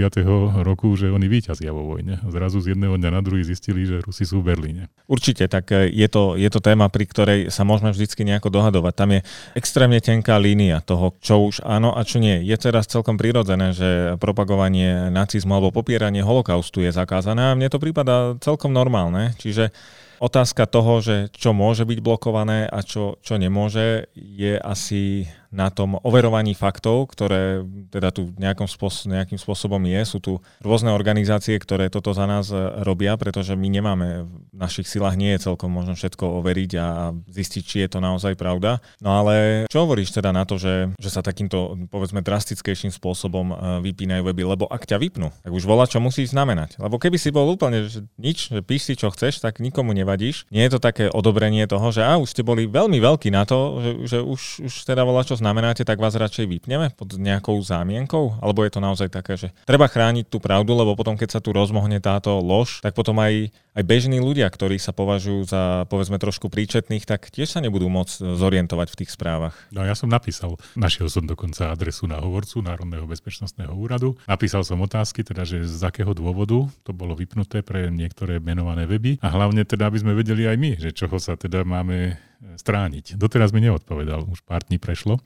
roku, 0.61 0.91
že 0.99 1.07
oni 1.07 1.31
víťazia 1.31 1.71
vo 1.71 1.87
vojne. 1.87 2.19
Zrazu 2.27 2.59
z 2.59 2.75
jedného 2.75 2.99
dňa 2.99 3.09
na 3.15 3.21
druhý 3.23 3.47
zistili, 3.47 3.87
že 3.87 4.03
Rusi 4.03 4.27
sú 4.27 4.43
v 4.43 4.51
Berlíne. 4.51 4.91
Určite, 5.07 5.47
tak 5.47 5.71
e, 5.71 5.87
je 5.87 6.07
to, 6.11 6.35
je 6.35 6.49
to 6.51 6.59
téma, 6.59 6.91
pri 6.91 7.07
ktorej 7.07 7.39
sa 7.49 7.63
môžeme 7.63 7.95
vždy 7.95 8.05
nejako 8.19 8.51
dohadovať. 8.51 8.93
Tam 8.93 9.09
je 9.15 9.23
extrémne 9.55 10.03
tenká 10.03 10.35
línia 10.35 10.83
toho, 10.83 11.15
čo 11.23 11.47
už 11.47 11.63
áno 11.63 11.95
a 11.95 12.03
čo 12.03 12.19
nie. 12.19 12.43
Je 12.43 12.55
teraz 12.59 12.91
celkom 12.91 13.15
prirodzené, 13.15 13.71
že 13.71 14.19
propagovanie 14.19 15.07
nacizmu 15.09 15.55
alebo 15.55 15.71
popieranie 15.71 16.19
holokaustu 16.19 16.83
je 16.83 16.91
zakázané 16.91 17.49
a 17.49 17.55
mne 17.55 17.71
to 17.71 17.79
prípada 17.79 18.35
celkom 18.43 18.75
normálne. 18.75 19.31
Čiže 19.39 19.71
Otázka 20.19 20.67
toho, 20.67 20.99
že 20.99 21.31
čo 21.31 21.55
môže 21.55 21.87
byť 21.87 21.99
blokované 22.03 22.67
a 22.67 22.83
čo, 22.83 23.15
čo 23.23 23.39
nemôže, 23.39 24.11
je 24.15 24.59
asi 24.59 25.31
na 25.49 25.73
tom 25.73 25.97
overovaní 26.05 26.53
faktov, 26.53 27.09
ktoré 27.09 27.65
teda 27.89 28.13
tu 28.13 28.29
nejakým, 28.37 28.69
spôsob, 28.69 29.09
nejakým 29.09 29.41
spôsobom 29.41 29.81
je. 29.81 30.01
Sú 30.05 30.17
tu 30.21 30.33
rôzne 30.61 30.93
organizácie, 30.93 31.57
ktoré 31.57 31.89
toto 31.89 32.13
za 32.13 32.29
nás 32.29 32.53
robia, 32.85 33.17
pretože 33.17 33.57
my 33.57 33.67
nemáme, 33.67 34.07
v 34.29 34.55
našich 34.55 34.85
silách 34.85 35.17
nie 35.17 35.33
je 35.35 35.49
celkom 35.49 35.73
možno 35.73 35.97
všetko 35.97 36.39
overiť 36.39 36.71
a 36.77 36.87
zistiť, 37.25 37.63
či 37.65 37.77
je 37.85 37.89
to 37.89 37.99
naozaj 37.99 38.37
pravda. 38.37 38.77
No 39.01 39.17
ale 39.17 39.65
čo 39.65 39.89
hovoríš 39.89 40.13
teda 40.13 40.29
na 40.29 40.45
to, 40.45 40.61
že, 40.61 40.93
že 41.01 41.09
sa 41.09 41.25
takýmto, 41.25 41.89
povedzme, 41.89 42.21
drastickejším 42.21 42.93
spôsobom 42.93 43.49
e, 43.49 43.55
vypínajú 43.89 44.21
weby? 44.29 44.43
Lebo 44.45 44.69
ak 44.69 44.85
ťa 44.85 45.01
vypnú, 45.01 45.33
tak 45.41 45.51
už 45.51 45.65
volá, 45.65 45.89
čo 45.89 45.97
musí 45.97 46.29
znamenať. 46.29 46.77
Lebo 46.77 47.01
keby 47.01 47.17
si 47.17 47.33
bol 47.33 47.49
úplne 47.49 47.89
že 47.89 48.05
nič, 48.21 48.53
že 48.53 48.61
píš 48.61 48.91
si, 48.91 48.93
čo 48.93 49.09
chceš, 49.09 49.41
tak 49.41 49.57
nikomu 49.63 49.95
nevadíš. 49.97 50.45
Nie 50.53 50.69
je 50.69 50.77
to 50.77 50.79
také 50.83 51.09
odobrenie 51.09 51.65
toho, 51.65 51.89
že 51.89 52.05
a 52.05 52.19
už 52.21 52.37
ste 52.37 52.45
boli 52.45 52.69
veľmi 52.69 53.01
veľkí 53.01 53.33
na 53.33 53.47
to, 53.47 53.79
že, 53.81 53.91
že 54.05 54.17
už, 54.19 54.41
už 54.67 54.73
teda 54.85 55.07
volá, 55.07 55.23
čo 55.23 55.38
znamenáte, 55.39 55.87
tak 55.87 55.97
vás 55.97 56.19
radšej 56.19 56.45
vypneme 56.45 56.91
pod 56.93 57.15
nejakou 57.15 57.55
zámienkou? 57.63 58.37
Alebo 58.43 58.67
je 58.67 58.71
to 58.75 58.83
naozaj 58.83 59.07
také, 59.07 59.39
že 59.39 59.55
treba 59.63 59.87
chrániť 59.87 60.27
tú 60.27 60.43
pravdu, 60.43 60.75
lebo 60.75 60.93
potom, 60.99 61.15
keď 61.15 61.39
sa 61.39 61.39
tu 61.39 61.55
rozmohne 61.55 62.03
táto 62.03 62.43
lož, 62.43 62.83
tak 62.83 62.91
potom 62.93 63.15
aj, 63.23 63.49
aj 63.73 63.83
bežní 63.87 64.19
ľudia, 64.19 64.51
ktorí 64.51 64.75
sa 64.75 64.91
považujú 64.91 65.47
za, 65.47 65.87
povedzme, 65.87 66.19
trošku 66.19 66.51
príčetných, 66.51 67.07
tak 67.07 67.31
tiež 67.31 67.55
sa 67.55 67.63
nebudú 67.63 67.87
môcť 67.87 68.35
zorientovať 68.35 68.87
v 68.91 68.97
tých 68.99 69.15
správach. 69.15 69.55
No 69.71 69.87
ja 69.87 69.95
som 69.95 70.11
napísal, 70.11 70.59
našiel 70.75 71.07
som 71.07 71.23
dokonca 71.23 71.71
adresu 71.71 72.05
na 72.05 72.19
hovorcu 72.19 72.59
Národného 72.59 73.07
bezpečnostného 73.07 73.71
úradu. 73.71 74.19
Napísal 74.27 74.67
som 74.67 74.83
otázky, 74.83 75.23
teda, 75.23 75.47
že 75.47 75.63
z 75.63 75.81
akého 75.81 76.11
dôvodu 76.11 76.67
to 76.83 76.91
bolo 76.91 77.15
vypnuté 77.15 77.63
pre 77.63 77.87
niektoré 77.87 78.43
menované 78.43 78.83
weby 78.83 79.17
a 79.23 79.31
hlavne 79.31 79.63
teda, 79.63 79.87
aby 79.87 79.97
sme 80.03 80.13
vedeli 80.17 80.43
aj 80.45 80.57
my, 80.59 80.71
že 80.77 80.91
čoho 80.91 81.15
sa 81.17 81.39
teda 81.39 81.63
máme 81.63 82.28
strániť. 82.55 83.19
Doteraz 83.19 83.51
mi 83.51 83.63
neodpovedal, 83.63 84.27
už 84.27 84.43
pár 84.47 84.63
dní 84.65 84.79
prešlo. 84.79 85.19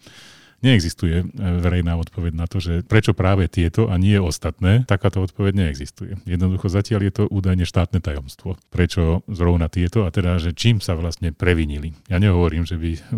Neexistuje 0.64 1.20
e, 1.20 1.26
verejná 1.60 2.00
odpoveď 2.00 2.32
na 2.40 2.48
to, 2.48 2.64
že 2.64 2.88
prečo 2.88 3.12
práve 3.12 3.52
tieto 3.52 3.92
a 3.92 4.00
nie 4.00 4.16
ostatné, 4.16 4.88
takáto 4.88 5.20
odpoveď 5.20 5.60
neexistuje. 5.60 6.16
Jednoducho 6.24 6.72
zatiaľ 6.72 7.04
je 7.04 7.14
to 7.20 7.24
údajne 7.28 7.68
štátne 7.68 8.00
tajomstvo. 8.00 8.56
Prečo 8.72 9.28
zrovna 9.28 9.68
tieto 9.68 10.08
a 10.08 10.10
teda, 10.16 10.40
že 10.40 10.56
čím 10.56 10.80
sa 10.80 10.96
vlastne 10.96 11.36
previnili. 11.36 11.92
Ja 12.08 12.16
nehovorím, 12.16 12.64
že 12.64 12.80
by, 12.80 13.12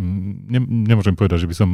ne, 0.49 0.89
nemôžem 0.89 1.13
povedať, 1.13 1.45
že 1.45 1.49
by 1.53 1.55
som 1.55 1.69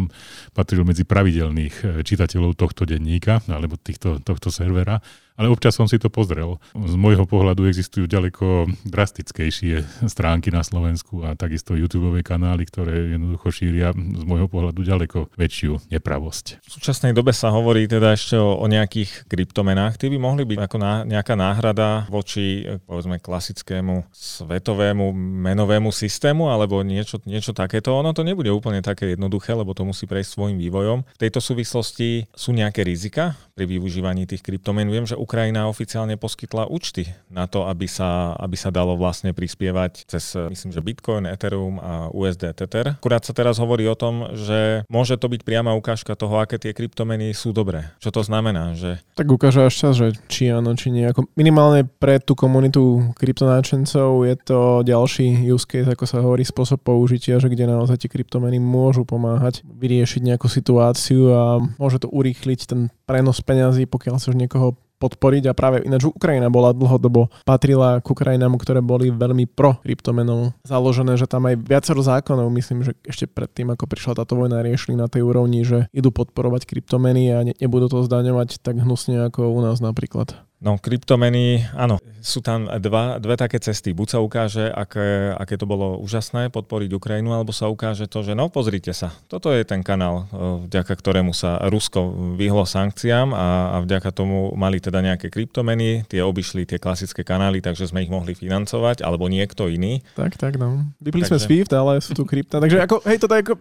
patril 0.52 0.84
medzi 0.84 1.08
pravidelných 1.08 1.76
e, 1.88 2.04
čitateľov 2.04 2.60
tohto 2.60 2.84
denníka 2.84 3.40
alebo 3.48 3.80
týchto, 3.80 4.20
tohto 4.20 4.52
servera, 4.52 5.00
ale 5.42 5.50
občas 5.50 5.74
som 5.74 5.90
si 5.90 5.98
to 5.98 6.14
pozrel. 6.14 6.62
Z 6.78 6.94
môjho 6.94 7.26
pohľadu 7.26 7.66
existujú 7.66 8.06
ďaleko 8.06 8.70
drastickejšie 8.86 10.06
stránky 10.06 10.54
na 10.54 10.62
Slovensku 10.62 11.26
a 11.26 11.34
takisto 11.34 11.74
YouTube 11.74 12.14
kanály, 12.22 12.70
ktoré 12.70 13.18
jednoducho 13.18 13.50
šíria 13.50 13.90
z 13.98 14.22
môjho 14.22 14.46
pohľadu 14.46 14.86
ďaleko 14.86 15.34
väčšiu 15.34 15.90
nepravosť. 15.90 16.62
V 16.62 16.70
súčasnej 16.70 17.18
dobe 17.18 17.34
sa 17.34 17.50
hovorí 17.50 17.90
teda 17.90 18.14
ešte 18.14 18.38
o, 18.38 18.62
o 18.62 18.66
nejakých 18.70 19.26
kryptomenách. 19.26 19.98
Ty 19.98 20.14
by 20.14 20.18
mohli 20.22 20.46
byť 20.46 20.58
ako 20.62 20.78
ná, 20.78 20.94
nejaká 21.10 21.34
náhrada 21.34 22.06
voči 22.06 22.62
povedzme 22.86 23.18
klasickému 23.18 24.14
svetovému 24.14 25.10
menovému 25.42 25.90
systému 25.90 26.54
alebo 26.54 26.86
niečo, 26.86 27.18
niečo 27.26 27.58
takéto. 27.58 27.98
Ono 27.98 28.14
to 28.14 28.22
nebude 28.22 28.54
úplne 28.54 28.86
také 28.86 29.18
jednoduché, 29.18 29.58
lebo 29.58 29.74
to 29.74 29.88
musí 29.88 30.06
prejsť 30.06 30.30
svojim 30.38 30.62
vývojom. 30.62 31.08
V 31.18 31.22
tejto 31.22 31.42
súvislosti 31.42 32.30
sú 32.36 32.54
nejaké 32.54 32.86
rizika 32.86 33.40
pri 33.56 33.66
využívaní 33.66 34.28
tých 34.28 34.44
kryptomien. 34.44 34.92
Viem, 34.92 35.08
že 35.08 35.16
Ukrajina 35.32 35.72
oficiálne 35.72 36.20
poskytla 36.20 36.68
účty 36.68 37.08
na 37.32 37.48
to, 37.48 37.64
aby 37.64 37.88
sa, 37.88 38.36
aby 38.36 38.60
sa 38.60 38.68
dalo 38.68 39.00
vlastne 39.00 39.32
prispievať 39.32 40.04
cez, 40.04 40.36
myslím, 40.36 40.76
že 40.76 40.84
Bitcoin, 40.84 41.24
Ethereum 41.24 41.80
a 41.80 42.12
USD 42.12 42.52
Tether. 42.52 43.00
Akurát 43.00 43.24
sa 43.24 43.32
teraz 43.32 43.56
hovorí 43.56 43.88
o 43.88 43.96
tom, 43.96 44.36
že 44.36 44.84
môže 44.92 45.16
to 45.16 45.32
byť 45.32 45.48
priama 45.48 45.72
ukážka 45.72 46.20
toho, 46.20 46.44
aké 46.44 46.60
tie 46.60 46.76
kryptomeny 46.76 47.32
sú 47.32 47.56
dobré. 47.56 47.96
Čo 48.04 48.12
to 48.12 48.28
znamená? 48.28 48.76
Že... 48.76 49.00
Tak 49.16 49.32
ukáže 49.32 49.64
až 49.64 49.72
čas, 49.72 49.94
že 49.96 50.12
či 50.28 50.52
áno, 50.52 50.76
či 50.76 50.92
nie. 50.92 51.08
Ako 51.08 51.24
minimálne 51.40 51.88
pre 51.88 52.20
tú 52.20 52.36
komunitu 52.36 53.16
kryptonáčencov 53.16 54.28
je 54.28 54.36
to 54.36 54.84
ďalší 54.84 55.48
use 55.48 55.64
case, 55.64 55.88
ako 55.88 56.12
sa 56.12 56.20
hovorí, 56.20 56.44
spôsob 56.44 56.84
použitia, 56.84 57.40
že 57.40 57.48
kde 57.48 57.72
naozaj 57.72 58.04
tie 58.04 58.12
kryptomeny 58.12 58.60
môžu 58.60 59.08
pomáhať 59.08 59.64
vyriešiť 59.64 60.28
nejakú 60.28 60.52
situáciu 60.52 61.32
a 61.32 61.64
môže 61.80 62.04
to 62.04 62.12
urýchliť 62.12 62.60
ten 62.68 62.92
prenos 63.08 63.40
peňazí, 63.40 63.88
pokiaľ 63.88 64.20
chceš 64.20 64.36
niekoho 64.36 64.76
podporiť 65.02 65.50
a 65.50 65.58
práve 65.58 65.82
ináč 65.82 66.06
Ukrajina 66.06 66.54
bola 66.54 66.78
dlhodobo, 66.78 67.34
patrila 67.42 67.98
k 67.98 68.06
Ukrajinám, 68.06 68.54
ktoré 68.62 68.86
boli 68.86 69.10
veľmi 69.10 69.50
pro 69.50 69.82
kryptomenou 69.82 70.54
založené, 70.62 71.18
že 71.18 71.26
tam 71.26 71.50
aj 71.50 71.58
viacero 71.58 72.06
zákonov, 72.06 72.54
myslím, 72.54 72.86
že 72.86 72.94
ešte 73.02 73.26
predtým, 73.26 73.74
ako 73.74 73.90
prišla 73.90 74.22
táto 74.22 74.38
vojna, 74.38 74.62
riešili 74.62 74.94
na 74.94 75.10
tej 75.10 75.26
úrovni, 75.26 75.66
že 75.66 75.90
idú 75.90 76.14
podporovať 76.14 76.70
kryptomeny 76.70 77.34
a 77.34 77.42
ne, 77.42 77.54
nebudú 77.58 77.90
to 77.90 78.06
zdaňovať 78.06 78.62
tak 78.62 78.78
hnusne 78.78 79.26
ako 79.26 79.50
u 79.50 79.60
nás 79.66 79.82
napríklad. 79.82 80.51
No, 80.62 80.78
kryptomeny, 80.78 81.66
áno, 81.74 81.98
sú 82.22 82.38
tam 82.38 82.70
dva, 82.70 83.18
dve 83.18 83.34
také 83.34 83.58
cesty. 83.58 83.98
Buď 83.98 84.08
sa 84.14 84.20
ukáže, 84.22 84.70
aké, 84.70 85.34
aké 85.34 85.58
to 85.58 85.66
bolo 85.66 85.98
úžasné 85.98 86.54
podporiť 86.54 86.94
Ukrajinu, 86.94 87.34
alebo 87.34 87.50
sa 87.50 87.66
ukáže 87.66 88.06
to, 88.06 88.22
že 88.22 88.38
no, 88.38 88.46
pozrite 88.46 88.94
sa, 88.94 89.10
toto 89.26 89.50
je 89.50 89.66
ten 89.66 89.82
kanál, 89.82 90.30
vďaka 90.70 90.94
ktorému 90.94 91.34
sa 91.34 91.58
Rusko 91.66 92.38
vyhlo 92.38 92.70
sankciám 92.70 93.34
a, 93.34 93.74
a 93.74 93.78
vďaka 93.82 94.14
tomu 94.14 94.54
mali 94.54 94.78
teda 94.78 95.02
nejaké 95.02 95.34
kryptomeny, 95.34 96.06
tie 96.06 96.22
obišli 96.22 96.70
tie 96.70 96.78
klasické 96.78 97.26
kanály, 97.26 97.58
takže 97.58 97.90
sme 97.90 98.06
ich 98.06 98.14
mohli 98.14 98.38
financovať, 98.38 99.02
alebo 99.02 99.26
niekto 99.34 99.66
iný. 99.66 100.06
Tak, 100.14 100.38
tak, 100.38 100.62
no. 100.62 100.94
Vypli 101.02 101.26
takže... 101.26 101.42
sme 101.42 101.58
SWIFT, 101.58 101.74
ale 101.74 102.06
sú 102.06 102.14
tu 102.14 102.22
krypta, 102.22 102.62
takže 102.62 102.86
ako, 102.86 103.02
hej, 103.10 103.18
toto 103.18 103.34
je 103.34 103.42
ako... 103.50 103.54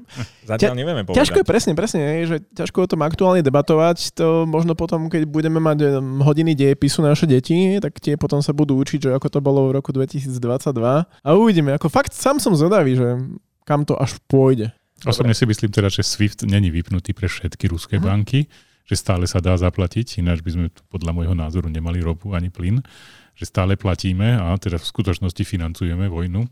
Zatiaľ 0.44 0.76
nevieme 0.76 1.08
povedať. 1.08 1.16
Ťažko 1.16 1.38
je 1.40 1.46
presne, 1.48 1.72
presne, 1.72 2.00
hej, 2.04 2.20
že 2.28 2.36
ťažko 2.60 2.84
o 2.84 2.88
tom 2.92 3.00
aktuálne 3.08 3.40
debatovať, 3.40 4.12
to 4.12 4.44
možno 4.44 4.76
potom, 4.76 5.08
keď 5.08 5.24
budeme 5.24 5.64
mať 5.64 5.96
hodiny 6.20 6.52
dejepis 6.52 6.89
sú 6.90 7.06
naše 7.06 7.30
deti, 7.30 7.78
tak 7.78 8.02
tie 8.02 8.18
potom 8.18 8.42
sa 8.42 8.50
budú 8.50 8.74
učiť, 8.82 9.06
že 9.06 9.10
ako 9.14 9.28
to 9.30 9.38
bolo 9.38 9.70
v 9.70 9.78
roku 9.78 9.94
2022 9.94 10.34
a 11.06 11.28
uvidíme. 11.38 11.70
Ako 11.78 11.86
fakt 11.86 12.10
sám 12.12 12.42
som 12.42 12.58
zvedavý, 12.58 12.98
že 12.98 13.08
kam 13.62 13.86
to 13.86 13.94
až 13.94 14.18
pôjde. 14.26 14.74
Osobne 15.06 15.32
si 15.32 15.48
myslím 15.48 15.72
teda, 15.72 15.88
že 15.88 16.04
SWIFT 16.04 16.44
není 16.44 16.68
vypnutý 16.68 17.16
pre 17.16 17.30
všetky 17.30 17.72
ruské 17.72 17.96
uh-huh. 17.96 18.10
banky, 18.10 18.50
že 18.84 18.98
stále 18.98 19.24
sa 19.24 19.38
dá 19.40 19.54
zaplatiť, 19.54 20.20
ináč 20.20 20.42
by 20.42 20.50
sme 20.50 20.66
podľa 20.90 21.14
môjho 21.14 21.32
názoru 21.38 21.70
nemali 21.70 22.02
ropu 22.02 22.34
ani 22.34 22.50
plyn, 22.50 22.82
že 23.38 23.48
stále 23.48 23.78
platíme 23.78 24.36
a 24.36 24.52
teda 24.60 24.76
v 24.76 24.84
skutočnosti 24.84 25.40
financujeme 25.48 26.10
vojnu, 26.12 26.44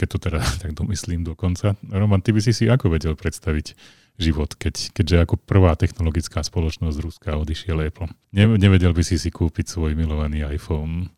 keď 0.00 0.06
to 0.06 0.18
teda 0.22 0.38
tak 0.64 0.72
domyslím 0.72 1.26
dokonca. 1.26 1.76
Roman, 1.92 2.24
ty 2.24 2.32
by 2.32 2.40
si 2.40 2.56
si 2.56 2.64
ako 2.70 2.94
vedel 2.94 3.12
predstaviť 3.12 3.76
život, 4.20 4.52
keď, 4.54 4.92
keďže 4.92 5.16
ako 5.24 5.34
prvá 5.40 5.72
technologická 5.74 6.44
spoločnosť 6.44 6.96
Ruska 7.00 7.40
odišiel 7.40 7.80
Apple. 7.88 8.12
Ne, 8.36 8.44
nevedel 8.60 8.92
by 8.92 9.00
si 9.00 9.16
si 9.16 9.32
kúpiť 9.32 9.66
svoj 9.66 9.96
milovaný 9.96 10.44
iPhone, 10.44 11.08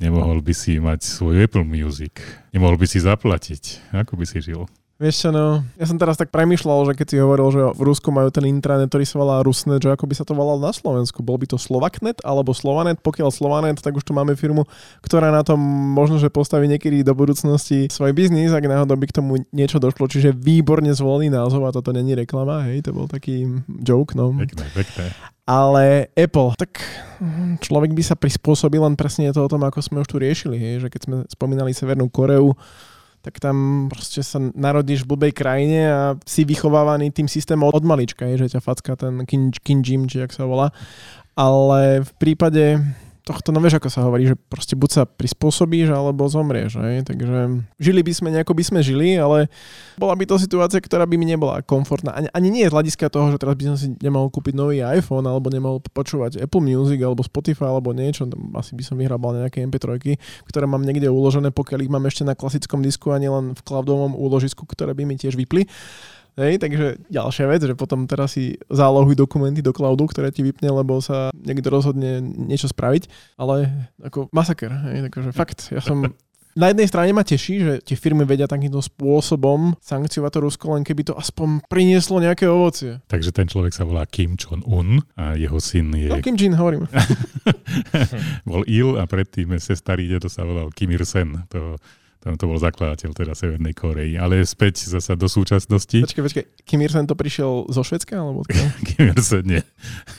nemohol 0.00 0.40
by 0.40 0.56
si 0.56 0.80
mať 0.80 1.04
svoj 1.04 1.44
Apple 1.44 1.68
Music, 1.68 2.16
nemohol 2.56 2.80
by 2.80 2.86
si 2.88 2.98
zaplatiť. 3.04 3.92
Ako 3.92 4.16
by 4.16 4.24
si 4.24 4.40
žil? 4.40 4.64
Vieš 4.98 5.14
čo, 5.14 5.30
no, 5.30 5.62
ja 5.78 5.86
som 5.86 5.94
teraz 5.94 6.18
tak 6.18 6.34
premyšľal, 6.34 6.90
že 6.90 6.98
keď 6.98 7.06
si 7.06 7.22
hovoril, 7.22 7.54
že 7.54 7.62
v 7.70 7.86
Rusku 7.86 8.10
majú 8.10 8.34
ten 8.34 8.42
intranet, 8.50 8.90
ktorý 8.90 9.06
sa 9.06 9.22
volá 9.22 9.46
Rusnet, 9.46 9.78
že 9.78 9.94
ako 9.94 10.10
by 10.10 10.14
sa 10.18 10.26
to 10.26 10.34
volalo 10.34 10.58
na 10.58 10.74
Slovensku. 10.74 11.22
Bol 11.22 11.38
by 11.38 11.54
to 11.54 11.54
Slovaknet 11.54 12.18
alebo 12.26 12.50
Slovanet? 12.50 12.98
Pokiaľ 12.98 13.30
Slovanet, 13.30 13.78
tak 13.78 13.94
už 13.94 14.02
tu 14.02 14.10
máme 14.10 14.34
firmu, 14.34 14.66
ktorá 15.06 15.30
na 15.30 15.46
tom 15.46 15.62
možno, 15.94 16.18
že 16.18 16.34
postaví 16.34 16.66
niekedy 16.66 17.06
do 17.06 17.14
budúcnosti 17.14 17.86
svoj 17.86 18.10
biznis, 18.10 18.50
ak 18.50 18.66
náhodou 18.66 18.98
by 18.98 19.06
k 19.06 19.22
tomu 19.22 19.38
niečo 19.54 19.78
došlo. 19.78 20.10
Čiže 20.10 20.34
výborne 20.34 20.90
zvolený 20.90 21.30
názov 21.30 21.62
a 21.62 21.70
toto 21.70 21.94
není 21.94 22.18
reklama, 22.18 22.66
hej, 22.66 22.82
to 22.82 22.90
bol 22.90 23.06
taký 23.06 23.46
joke, 23.86 24.18
no. 24.18 24.34
Pekné, 24.34 24.66
pekné. 24.74 25.14
Ale 25.46 26.10
Apple, 26.18 26.58
tak 26.58 26.82
človek 27.62 27.94
by 27.94 28.02
sa 28.02 28.18
prispôsobil 28.18 28.82
len 28.82 28.98
presne 28.98 29.30
to 29.30 29.46
o 29.46 29.48
tom, 29.48 29.62
ako 29.62 29.78
sme 29.78 30.02
už 30.02 30.10
tu 30.10 30.18
riešili, 30.18 30.58
hej, 30.58 30.74
že 30.82 30.88
keď 30.90 31.00
sme 31.06 31.16
spomínali 31.30 31.70
Severnú 31.70 32.10
Koreu, 32.10 32.58
tak 33.22 33.42
tam 33.42 33.88
proste 33.90 34.22
sa 34.22 34.38
narodíš 34.38 35.02
v 35.02 35.10
blbej 35.14 35.32
krajine 35.34 35.80
a 35.90 36.02
si 36.22 36.46
vychovávaný 36.46 37.10
tým 37.10 37.26
systémom 37.26 37.68
od 37.68 37.84
malička, 37.84 38.26
je, 38.30 38.46
že 38.46 38.58
ťa 38.58 38.60
facka 38.62 38.94
ten 38.94 39.26
kin, 39.26 39.50
kinjim, 39.50 40.06
či 40.06 40.22
jak 40.22 40.32
sa 40.32 40.46
volá. 40.46 40.70
Ale 41.38 42.02
v 42.02 42.12
prípade 42.18 42.82
tohto, 43.28 43.52
no 43.52 43.60
vieš, 43.60 43.76
ako 43.76 43.88
sa 43.92 44.00
hovorí, 44.08 44.24
že 44.24 44.36
proste 44.40 44.72
buď 44.72 44.90
sa 44.90 45.02
prispôsobíš, 45.04 45.92
alebo 45.92 46.24
zomrieš. 46.24 46.80
Hej? 46.80 47.04
Takže 47.04 47.60
žili 47.76 48.00
by 48.00 48.12
sme 48.16 48.28
nejako 48.32 48.56
by 48.56 48.64
sme 48.64 48.80
žili, 48.80 49.20
ale 49.20 49.52
bola 50.00 50.16
by 50.16 50.24
to 50.24 50.40
situácia, 50.40 50.80
ktorá 50.80 51.04
by 51.04 51.20
mi 51.20 51.28
nebola 51.28 51.60
komfortná. 51.60 52.16
Ani, 52.16 52.32
ani 52.32 52.48
nie 52.48 52.64
z 52.64 52.72
hľadiska 52.72 53.12
toho, 53.12 53.28
že 53.28 53.36
teraz 53.36 53.52
by 53.60 53.64
som 53.68 53.76
si 53.76 53.92
nemohol 54.00 54.32
kúpiť 54.32 54.56
nový 54.56 54.80
iPhone, 54.80 55.28
alebo 55.28 55.52
nemohol 55.52 55.84
počúvať 55.92 56.40
Apple 56.40 56.64
Music, 56.64 57.04
alebo 57.04 57.20
Spotify, 57.20 57.68
alebo 57.68 57.92
niečo. 57.92 58.24
Asi 58.56 58.72
by 58.72 58.82
som 58.88 58.96
vyhrabal 58.96 59.36
nejaké 59.44 59.60
MP3, 59.68 60.16
ktoré 60.48 60.64
mám 60.64 60.80
niekde 60.80 61.12
uložené, 61.12 61.52
pokiaľ 61.52 61.84
ich 61.84 61.92
mám 61.92 62.08
ešte 62.08 62.24
na 62.24 62.32
klasickom 62.32 62.80
disku 62.80 63.12
a 63.12 63.20
len 63.20 63.52
v 63.52 63.60
cloudovom 63.60 64.16
úložisku, 64.16 64.64
ktoré 64.64 64.96
by 64.96 65.04
mi 65.04 65.20
tiež 65.20 65.36
vypli. 65.36 65.68
Hej, 66.38 66.62
takže 66.62 67.02
ďalšia 67.10 67.50
vec, 67.50 67.66
že 67.66 67.74
potom 67.74 68.06
teraz 68.06 68.38
si 68.38 68.54
zálohuj 68.70 69.18
dokumenty 69.18 69.58
do 69.58 69.74
cloudu, 69.74 70.06
ktoré 70.06 70.30
ti 70.30 70.46
vypne, 70.46 70.70
lebo 70.70 71.02
sa 71.02 71.34
niekto 71.34 71.66
rozhodne 71.66 72.22
niečo 72.22 72.70
spraviť, 72.70 73.34
ale 73.42 73.90
ako 73.98 74.30
masaker, 74.30 74.70
hej, 74.70 75.10
takže 75.10 75.34
fakt, 75.34 75.74
ja 75.74 75.82
som 75.82 76.06
na 76.58 76.74
jednej 76.74 76.90
strane 76.90 77.14
ma 77.14 77.22
teší, 77.22 77.54
že 77.62 77.72
tie 77.86 77.94
firmy 77.94 78.26
vedia 78.26 78.50
takýmto 78.50 78.82
spôsobom 78.82 79.78
sankciovať 79.78 80.30
to 80.34 80.38
Rusko, 80.42 80.66
len 80.74 80.82
keby 80.82 81.06
to 81.06 81.14
aspoň 81.14 81.62
prinieslo 81.70 82.18
nejaké 82.18 82.50
ovocie. 82.50 82.98
Takže 83.06 83.30
ten 83.30 83.46
človek 83.46 83.70
sa 83.70 83.86
volá 83.86 84.02
Kim 84.10 84.34
Jong-un 84.34 84.98
a 85.14 85.38
jeho 85.38 85.62
syn 85.62 85.94
je... 85.94 86.10
No, 86.10 86.18
Kim 86.18 86.34
Jin, 86.34 86.58
hovorím. 86.58 86.90
Bol 88.48 88.66
Il 88.66 88.98
a 88.98 89.06
predtým 89.06 89.54
sa 89.62 89.78
starý 89.78 90.10
dedo 90.10 90.26
sa 90.26 90.42
volal 90.42 90.74
Kim 90.74 90.90
Ir-sen. 90.90 91.46
To 91.54 91.78
tam 92.18 92.34
to 92.34 92.50
bol 92.50 92.58
zakladateľ 92.58 93.14
teda 93.14 93.32
Severnej 93.38 93.74
Korei. 93.78 94.18
Ale 94.18 94.42
späť 94.42 94.90
zasa 94.90 95.14
do 95.14 95.30
súčasnosti. 95.30 96.02
Počkej, 96.02 96.24
počkej, 96.26 96.44
Kim 96.66 96.82
Il-sen 96.82 97.06
to 97.06 97.14
prišiel 97.14 97.70
zo 97.70 97.82
Švedska? 97.86 98.18
Alebo 98.18 98.42
Kim 98.88 99.14
Il-sen 99.14 99.46
nie. 99.46 99.62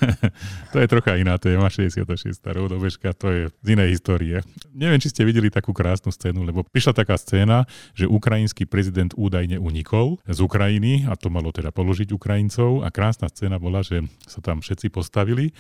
to 0.74 0.80
je 0.80 0.88
trocha 0.88 1.20
iná 1.20 1.36
téma, 1.36 1.68
66. 1.68 2.08
rovnobežka, 2.40 3.12
to 3.12 3.28
je 3.28 3.42
z 3.52 3.68
inej 3.68 4.00
histórie. 4.00 4.40
Neviem, 4.72 5.04
či 5.04 5.12
ste 5.12 5.28
videli 5.28 5.52
takú 5.52 5.76
krásnu 5.76 6.16
scénu, 6.16 6.48
lebo 6.48 6.64
prišla 6.64 6.96
taká 6.96 7.20
scéna, 7.20 7.68
že 7.92 8.08
ukrajinský 8.08 8.64
prezident 8.64 9.12
údajne 9.20 9.60
unikol 9.60 10.24
z 10.24 10.40
Ukrajiny 10.40 11.04
a 11.12 11.20
to 11.20 11.28
malo 11.28 11.52
teda 11.52 11.76
položiť 11.76 12.16
Ukrajincov 12.16 12.88
a 12.88 12.90
krásna 12.96 13.28
scéna 13.28 13.60
bola, 13.60 13.84
že 13.84 14.08
sa 14.24 14.40
tam 14.40 14.64
všetci 14.64 14.88
postavili 14.88 15.52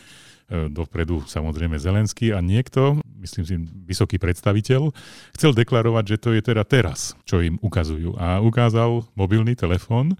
E, 0.49 0.65
dopredu 0.65 1.21
samozrejme 1.29 1.77
Zelenský 1.77 2.33
a 2.33 2.41
niekto, 2.41 2.97
myslím 3.19 3.43
si 3.45 3.55
vysoký 3.85 4.17
predstaviteľ, 4.17 4.95
chcel 5.35 5.51
deklarovať, 5.53 6.03
že 6.15 6.17
to 6.17 6.29
je 6.33 6.41
teda 6.41 6.63
teraz, 6.63 7.13
čo 7.27 7.43
im 7.43 7.59
ukazujú. 7.59 8.15
A 8.15 8.39
ukázal 8.39 9.03
mobilný 9.13 9.53
telefón, 9.53 10.15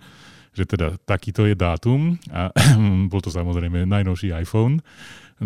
že 0.53 0.67
teda 0.67 0.99
takýto 1.07 1.47
je 1.47 1.55
dátum 1.55 2.19
a 2.29 2.51
bol 3.11 3.21
to 3.23 3.31
samozrejme 3.31 3.87
najnovší 3.87 4.35
iPhone. 4.35 4.83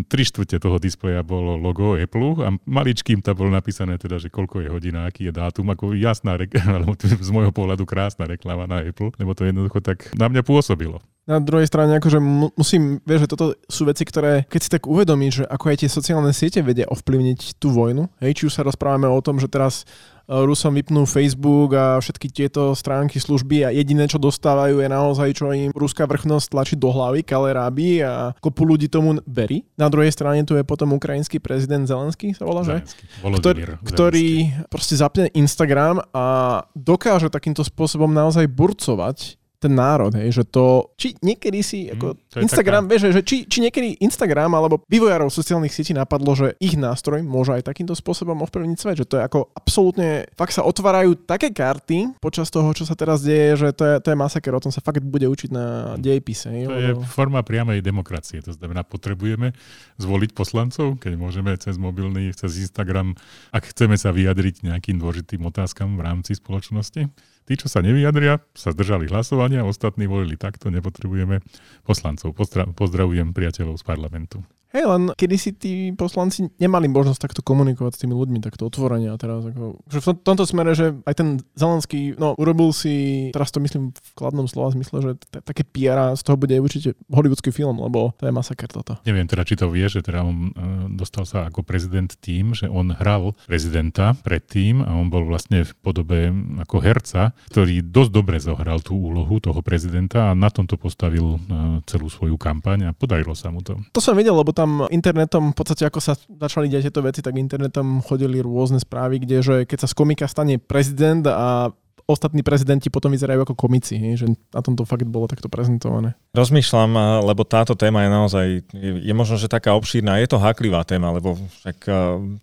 Tri 0.09 0.25
štvrte 0.25 0.57
toho 0.57 0.81
displeja 0.81 1.21
bolo 1.21 1.53
logo 1.53 1.93
Apple 1.93 2.41
a 2.41 2.49
maličkým 2.65 3.21
tam 3.21 3.37
bolo 3.37 3.53
napísané 3.53 4.01
teda, 4.01 4.17
že 4.17 4.33
koľko 4.33 4.65
je 4.65 4.69
hodina, 4.73 5.05
aký 5.05 5.29
je 5.29 5.33
dátum, 5.33 5.69
ako 5.69 5.93
jasná, 5.93 6.33
alebo 6.73 6.97
z 6.97 7.29
môjho 7.29 7.53
pohľadu 7.53 7.85
krásna 7.85 8.25
reklama 8.25 8.65
na 8.65 8.81
Apple, 8.81 9.13
lebo 9.21 9.37
to 9.37 9.45
jednoducho 9.45 9.79
tak 9.85 10.09
na 10.17 10.25
mňa 10.25 10.41
pôsobilo. 10.41 10.97
Na 11.23 11.39
druhej 11.39 11.71
strane, 11.71 11.95
akože 12.03 12.19
musím, 12.59 12.99
vieš, 13.07 13.23
že 13.23 13.31
toto 13.31 13.55
sú 13.71 13.87
veci, 13.87 14.03
ktoré, 14.03 14.43
keď 14.43 14.59
si 14.59 14.67
tak 14.67 14.83
uvedomíš, 14.91 15.33
že 15.39 15.45
ako 15.47 15.65
aj 15.71 15.77
tie 15.79 15.87
sociálne 15.87 16.35
siete 16.35 16.59
vedia 16.59 16.83
ovplyvniť 16.91 17.63
tú 17.63 17.71
vojnu, 17.71 18.11
hej, 18.19 18.35
či 18.35 18.43
už 18.51 18.59
sa 18.59 18.67
rozprávame 18.67 19.07
o 19.07 19.23
tom, 19.23 19.39
že 19.39 19.47
teraz 19.47 19.87
Rusom 20.27 20.79
vypnú 20.79 21.03
Facebook 21.03 21.75
a 21.75 21.99
všetky 21.99 22.31
tieto 22.31 22.71
stránky 22.71 23.19
služby 23.19 23.67
a 23.67 23.69
jediné, 23.75 24.07
čo 24.07 24.15
dostávajú 24.15 24.79
je 24.79 24.87
naozaj, 24.87 25.29
čo 25.35 25.51
im 25.51 25.71
ruská 25.75 26.07
vrchnosť 26.07 26.47
tlačí 26.55 26.75
do 26.79 26.87
hlavy, 26.87 27.27
kale 27.27 27.51
rábi 27.51 27.99
a 27.99 28.31
kopu 28.39 28.63
ľudí 28.63 28.87
tomu 28.87 29.19
verí. 29.27 29.67
Na 29.75 29.91
druhej 29.91 30.15
strane 30.15 30.47
tu 30.47 30.55
je 30.55 30.63
potom 30.63 30.95
ukrajinský 30.95 31.43
prezident 31.43 31.83
Zelenský, 31.83 32.31
sa 32.31 32.47
volá, 32.47 32.63
že? 32.63 32.79
Ktorý, 33.19 33.61
ktorý 33.83 34.27
proste 34.71 34.95
zapne 34.95 35.27
Instagram 35.35 35.99
a 36.15 36.25
dokáže 36.71 37.27
takýmto 37.27 37.67
spôsobom 37.67 38.07
naozaj 38.07 38.47
burcovať 38.47 39.42
ten 39.63 39.71
národ, 39.71 40.11
hej, 40.19 40.35
že 40.35 40.43
to, 40.43 40.91
či 40.99 41.15
niekedy 41.23 41.63
si, 41.63 41.87
mm, 41.87 41.95
ako 41.95 42.07
Instagram, 42.43 42.83
taká... 42.83 42.91
vieš, 42.91 43.01
že 43.15 43.21
či, 43.23 43.37
či 43.47 43.63
niekedy 43.63 44.03
Instagram 44.03 44.51
alebo 44.51 44.83
vývojárov 44.91 45.31
sociálnych 45.31 45.71
sietí 45.71 45.95
napadlo, 45.95 46.35
že 46.35 46.59
ich 46.59 46.75
nástroj 46.75 47.23
môže 47.23 47.55
aj 47.55 47.63
takýmto 47.63 47.95
spôsobom 47.95 48.43
ovplyvniť 48.43 48.77
svet, 48.77 48.99
že 48.99 49.07
to 49.07 49.15
je 49.15 49.23
ako 49.23 49.47
absolútne, 49.55 50.27
fakt 50.35 50.51
sa 50.51 50.67
otvárajú 50.67 51.15
také 51.23 51.55
karty 51.55 52.19
počas 52.19 52.51
toho, 52.51 52.67
čo 52.75 52.83
sa 52.83 52.99
teraz 52.99 53.23
deje, 53.23 53.55
že 53.55 53.67
to 53.71 53.83
je, 53.87 53.95
to 54.03 54.07
je 54.11 54.17
masaker, 54.19 54.51
o 54.51 54.59
tom 54.59 54.75
sa 54.75 54.83
fakt 54.83 54.99
bude 54.99 55.25
učiť 55.31 55.49
na 55.55 55.95
dejepise. 55.95 56.51
Hej, 56.51 56.67
to 56.67 56.75
lebo... 56.75 56.83
je 56.83 56.91
forma 57.07 57.39
priamej 57.39 57.79
demokracie, 57.79 58.43
to 58.43 58.51
znamená, 58.51 58.83
potrebujeme 58.83 59.55
zvoliť 59.95 60.35
poslancov, 60.35 60.99
keď 60.99 61.13
môžeme 61.15 61.55
cez 61.55 61.79
mobilný, 61.79 62.35
cez 62.35 62.59
Instagram, 62.59 63.15
ak 63.55 63.71
chceme 63.71 63.95
sa 63.95 64.11
vyjadriť 64.11 64.67
nejakým 64.67 64.99
dôležitým 64.99 65.39
otázkam 65.47 65.95
v 65.95 66.01
rámci 66.03 66.35
spoločnosti. 66.35 67.07
Tí, 67.43 67.59
čo 67.59 67.67
sa 67.67 67.83
nevyjadria, 67.83 68.39
sa 68.55 68.71
zdržali 68.71 69.11
hlasovania, 69.11 69.67
ostatní 69.67 70.07
volili 70.07 70.39
takto, 70.39 70.71
nepotrebujeme 70.71 71.43
poslancov. 71.83 72.31
Pozdravujem 72.73 73.35
priateľov 73.35 73.75
z 73.75 73.83
parlamentu. 73.83 74.39
Hej, 74.73 74.89
len 74.89 75.13
kedy 75.13 75.35
si 75.37 75.53
tí 75.53 75.73
poslanci 75.93 76.49
nemali 76.57 76.89
možnosť 76.89 77.29
takto 77.29 77.41
komunikovať 77.45 77.93
s 77.93 78.01
tými 78.01 78.17
ľuďmi, 78.17 78.41
takto 78.41 78.65
otvorene 78.65 79.13
a 79.13 79.21
teraz 79.21 79.45
ako, 79.45 79.85
že 79.85 80.01
v 80.01 80.07
tomto 80.25 80.49
smere, 80.49 80.73
že 80.73 80.97
aj 81.05 81.13
ten 81.13 81.29
Zelenský, 81.53 82.17
no 82.17 82.33
urobil 82.41 82.73
si, 82.73 83.29
teraz 83.37 83.53
to 83.53 83.61
myslím 83.61 83.93
v 83.93 84.09
kladnom 84.17 84.49
slova 84.49 84.73
zmysle, 84.73 84.97
že 85.05 85.11
také 85.45 85.61
PR 85.61 86.17
z 86.17 86.25
toho 86.25 86.41
bude 86.41 86.57
určite 86.57 86.97
hollywoodský 87.05 87.53
film, 87.53 87.85
lebo 87.85 88.17
to 88.17 88.25
je 88.25 88.33
masaker 88.33 88.65
toto. 88.65 88.97
Neviem 89.05 89.29
teda, 89.29 89.45
či 89.45 89.61
to 89.61 89.69
vie, 89.69 89.85
že 89.85 90.01
teda 90.01 90.25
on 90.25 90.49
uh, 90.57 90.89
dostal 90.89 91.29
sa 91.29 91.53
ako 91.53 91.61
prezident 91.61 92.09
tým, 92.09 92.57
že 92.57 92.65
on 92.65 92.97
hral 92.97 93.37
prezidenta 93.45 94.17
predtým 94.25 94.81
a 94.81 94.97
on 94.97 95.13
bol 95.13 95.21
vlastne 95.29 95.69
v 95.69 95.73
podobe 95.85 96.33
ako 96.65 96.81
herca, 96.81 97.37
ktorý 97.53 97.85
dosť 97.85 98.09
dobre 98.09 98.41
zohral 98.41 98.81
tú 98.81 98.97
úlohu 98.97 99.37
toho 99.37 99.61
prezidenta 99.61 100.33
a 100.33 100.37
na 100.37 100.49
tomto 100.49 100.81
postavil 100.81 101.37
uh, 101.37 101.77
celú 101.85 102.09
svoju 102.09 102.41
kampaň 102.41 102.89
a 102.89 102.95
podarilo 102.97 103.37
sa 103.37 103.53
mu 103.53 103.61
to. 103.61 103.77
To 103.93 104.01
som 104.01 104.17
videl, 104.17 104.33
lebo 104.33 104.49
tam 104.49 104.62
tam 104.63 104.87
internetom, 104.87 105.51
v 105.51 105.57
podstate 105.59 105.83
ako 105.83 105.99
sa 105.99 106.15
začali 106.15 106.71
diať 106.71 106.87
tieto 106.87 107.03
veci, 107.03 107.19
tak 107.19 107.35
internetom 107.35 107.99
chodili 107.99 108.39
rôzne 108.39 108.79
správy, 108.79 109.19
kde 109.19 109.37
že 109.43 109.55
keď 109.67 109.83
sa 109.83 109.91
z 109.91 109.97
komika 109.99 110.25
stane 110.31 110.55
prezident 110.55 111.27
a 111.27 111.75
ostatní 112.05 112.43
prezidenti 112.43 112.91
potom 112.91 113.11
vyzerajú 113.13 113.47
ako 113.47 113.55
komici, 113.55 113.95
že 114.19 114.27
na 114.51 114.61
tom 114.61 114.75
to 114.75 114.83
fakt 114.83 115.07
bolo 115.07 115.27
takto 115.29 115.47
prezentované. 115.47 116.15
Rozmýšľam, 116.35 117.23
lebo 117.23 117.47
táto 117.47 117.77
téma 117.77 118.03
je 118.03 118.09
naozaj, 118.09 118.47
je, 118.75 118.91
je 119.05 119.13
možno, 119.13 119.39
že 119.39 119.47
taká 119.47 119.77
obšírna, 119.77 120.19
je 120.19 120.27
to 120.27 120.41
háklivá 120.41 120.83
téma, 120.83 121.13
lebo 121.15 121.39
však 121.61 121.87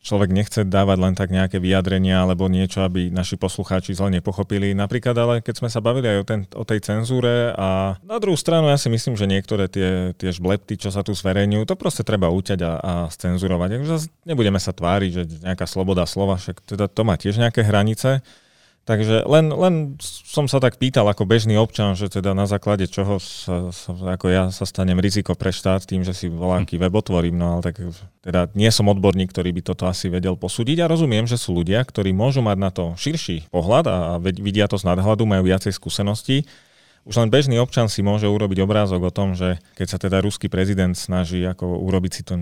človek 0.01 0.31
nechce 0.33 0.65
dávať 0.65 0.99
len 1.01 1.15
tak 1.17 1.29
nejaké 1.35 1.61
vyjadrenia 1.61 2.23
alebo 2.25 2.49
niečo, 2.49 2.87
aby 2.87 3.13
naši 3.13 3.37
poslucháči 3.37 3.93
zle 3.93 4.09
nepochopili. 4.09 4.73
Napríklad, 4.73 5.17
ale 5.19 5.35
keď 5.45 5.55
sme 5.61 5.69
sa 5.69 5.85
bavili 5.85 6.09
aj 6.09 6.19
o, 6.19 6.25
ten, 6.25 6.41
o 6.57 6.65
tej 6.65 6.81
cenzúre 6.81 7.53
a 7.53 7.99
na 8.01 8.17
druhú 8.23 8.39
stranu 8.39 8.71
ja 8.73 8.79
si 8.81 8.89
myslím, 8.89 9.19
že 9.19 9.29
niektoré 9.29 9.69
tie, 9.69 10.17
tie 10.17 10.31
žblepty, 10.33 10.81
čo 10.81 10.89
sa 10.89 11.05
tu 11.05 11.13
zverejňujú, 11.13 11.69
to 11.69 11.77
proste 11.77 12.07
treba 12.07 12.33
uťať 12.33 12.61
a, 12.65 12.73
a 12.81 12.93
scenzurovať. 13.13 13.83
nebudeme 14.25 14.59
sa 14.63 14.73
tváriť, 14.73 15.11
že 15.11 15.23
nejaká 15.45 15.69
sloboda 15.69 16.07
slova, 16.09 16.41
však 16.41 16.65
teda 16.65 16.87
to 16.89 17.03
má 17.05 17.19
tiež 17.21 17.37
nejaké 17.37 17.67
hranice. 17.67 18.25
Takže 18.91 19.23
len, 19.23 19.55
len 19.55 19.75
som 20.03 20.51
sa 20.51 20.59
tak 20.59 20.75
pýtal 20.75 21.07
ako 21.07 21.23
bežný 21.23 21.55
občan, 21.55 21.95
že 21.95 22.11
teda 22.11 22.35
na 22.35 22.51
základe 22.51 22.91
čoho 22.91 23.23
sa, 23.23 23.71
sa, 23.71 23.95
ako 23.95 24.27
ja 24.27 24.51
sa 24.51 24.67
stanem 24.67 24.99
riziko 24.99 25.39
pre 25.39 25.55
štát 25.55 25.87
tým, 25.87 26.03
že 26.03 26.11
si 26.11 26.27
voláky 26.27 26.75
web 26.75 26.91
otvorím, 26.91 27.39
no 27.39 27.55
ale 27.55 27.71
tak 27.71 27.79
teda 28.27 28.51
nie 28.59 28.67
som 28.75 28.91
odborník, 28.91 29.31
ktorý 29.31 29.55
by 29.55 29.63
toto 29.63 29.87
asi 29.87 30.11
vedel 30.11 30.35
posúdiť 30.35 30.83
a 30.83 30.91
rozumiem, 30.91 31.23
že 31.31 31.39
sú 31.39 31.55
ľudia, 31.55 31.87
ktorí 31.87 32.11
môžu 32.11 32.43
mať 32.43 32.59
na 32.59 32.75
to 32.75 32.99
širší 32.99 33.47
pohľad 33.55 33.87
a, 33.87 34.19
vidia 34.19 34.67
to 34.67 34.75
z 34.75 34.83
nadhľadu, 34.91 35.23
majú 35.23 35.47
viacej 35.47 35.71
skúseností. 35.71 36.51
Už 37.07 37.15
len 37.15 37.31
bežný 37.31 37.63
občan 37.63 37.87
si 37.87 38.03
môže 38.03 38.27
urobiť 38.27 38.59
obrázok 38.59 39.07
o 39.07 39.15
tom, 39.15 39.39
že 39.39 39.63
keď 39.79 39.87
sa 39.87 40.03
teda 40.03 40.19
ruský 40.19 40.51
prezident 40.51 40.99
snaží 40.99 41.47
ako 41.47 41.79
urobiť 41.79 42.11
si 42.11 42.23
to 42.27 42.35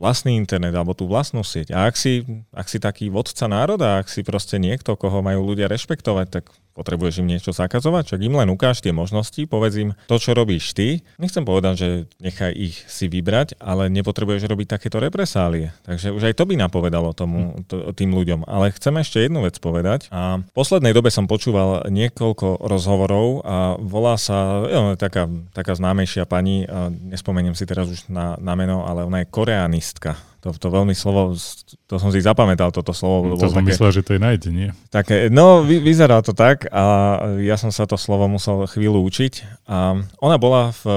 vlastný 0.00 0.40
internet 0.40 0.72
alebo 0.72 0.96
tú 0.96 1.04
vlastnú 1.04 1.44
sieť. 1.44 1.76
A 1.76 1.84
ak 1.84 1.94
si, 1.94 2.24
ak 2.56 2.66
si 2.66 2.80
taký 2.80 3.12
vodca 3.12 3.44
národa, 3.44 4.00
ak 4.00 4.08
si 4.08 4.24
proste 4.24 4.56
niekto, 4.56 4.96
koho 4.96 5.20
majú 5.20 5.52
ľudia 5.52 5.68
rešpektovať, 5.68 6.26
tak 6.32 6.44
potrebuješ 6.80 7.20
im 7.20 7.28
niečo 7.28 7.52
zakazovať, 7.52 8.16
čak 8.16 8.20
im 8.24 8.40
len 8.40 8.48
ukáž 8.48 8.80
tie 8.80 8.96
možnosti, 8.96 9.44
povedz 9.44 9.76
im 9.76 9.92
to, 10.08 10.16
čo 10.16 10.32
robíš 10.32 10.72
ty. 10.72 11.04
Nechcem 11.20 11.44
povedať, 11.44 11.74
že 11.76 11.88
nechaj 12.24 12.56
ich 12.56 12.80
si 12.88 13.12
vybrať, 13.12 13.60
ale 13.60 13.92
nepotrebuješ 13.92 14.48
robiť 14.48 14.80
takéto 14.80 14.96
represálie. 14.96 15.76
Takže 15.84 16.16
už 16.16 16.32
aj 16.32 16.34
to 16.40 16.48
by 16.48 16.56
napovedalo 16.56 17.12
tomu, 17.12 17.60
to, 17.68 17.92
tým 17.92 18.16
ľuďom. 18.16 18.48
Ale 18.48 18.72
chcem 18.72 18.96
ešte 18.96 19.20
jednu 19.20 19.44
vec 19.44 19.60
povedať. 19.60 20.08
A 20.08 20.40
v 20.40 20.52
poslednej 20.56 20.96
dobe 20.96 21.12
som 21.12 21.28
počúval 21.28 21.84
niekoľko 21.92 22.64
rozhovorov 22.64 23.44
a 23.44 23.76
volá 23.76 24.16
sa, 24.16 24.64
jo, 24.64 24.96
taká, 24.96 25.28
taká 25.52 25.76
známejšia 25.76 26.24
pani, 26.24 26.64
nespomeniem 27.12 27.52
si 27.52 27.68
teraz 27.68 27.92
už 27.92 28.08
na, 28.08 28.40
na 28.40 28.56
meno, 28.56 28.88
ale 28.88 29.04
ona 29.04 29.20
je 29.20 29.28
koreanistka 29.28 30.29
to, 30.40 30.56
to 30.56 30.68
veľmi 30.72 30.96
slovo, 30.96 31.36
to 31.84 31.94
som 32.00 32.08
si 32.08 32.24
zapamätal 32.24 32.72
toto 32.72 32.96
slovo. 32.96 33.36
To 33.36 33.52
som 33.52 33.60
také, 33.60 33.76
myslel, 33.76 33.90
že 33.92 34.02
to 34.02 34.16
je 34.16 34.20
nájde, 34.20 34.48
nie? 34.48 34.68
Také, 34.88 35.28
no, 35.28 35.60
vy, 35.64 35.84
vyzerá 35.84 36.24
to 36.24 36.32
tak 36.32 36.68
a 36.72 36.84
ja 37.40 37.60
som 37.60 37.68
sa 37.68 37.84
to 37.84 38.00
slovo 38.00 38.24
musel 38.26 38.64
chvíľu 38.68 39.04
učiť. 39.04 39.64
A 39.68 40.00
ona 40.18 40.36
bola 40.40 40.72
v 40.80 40.82
uh, 40.88 40.94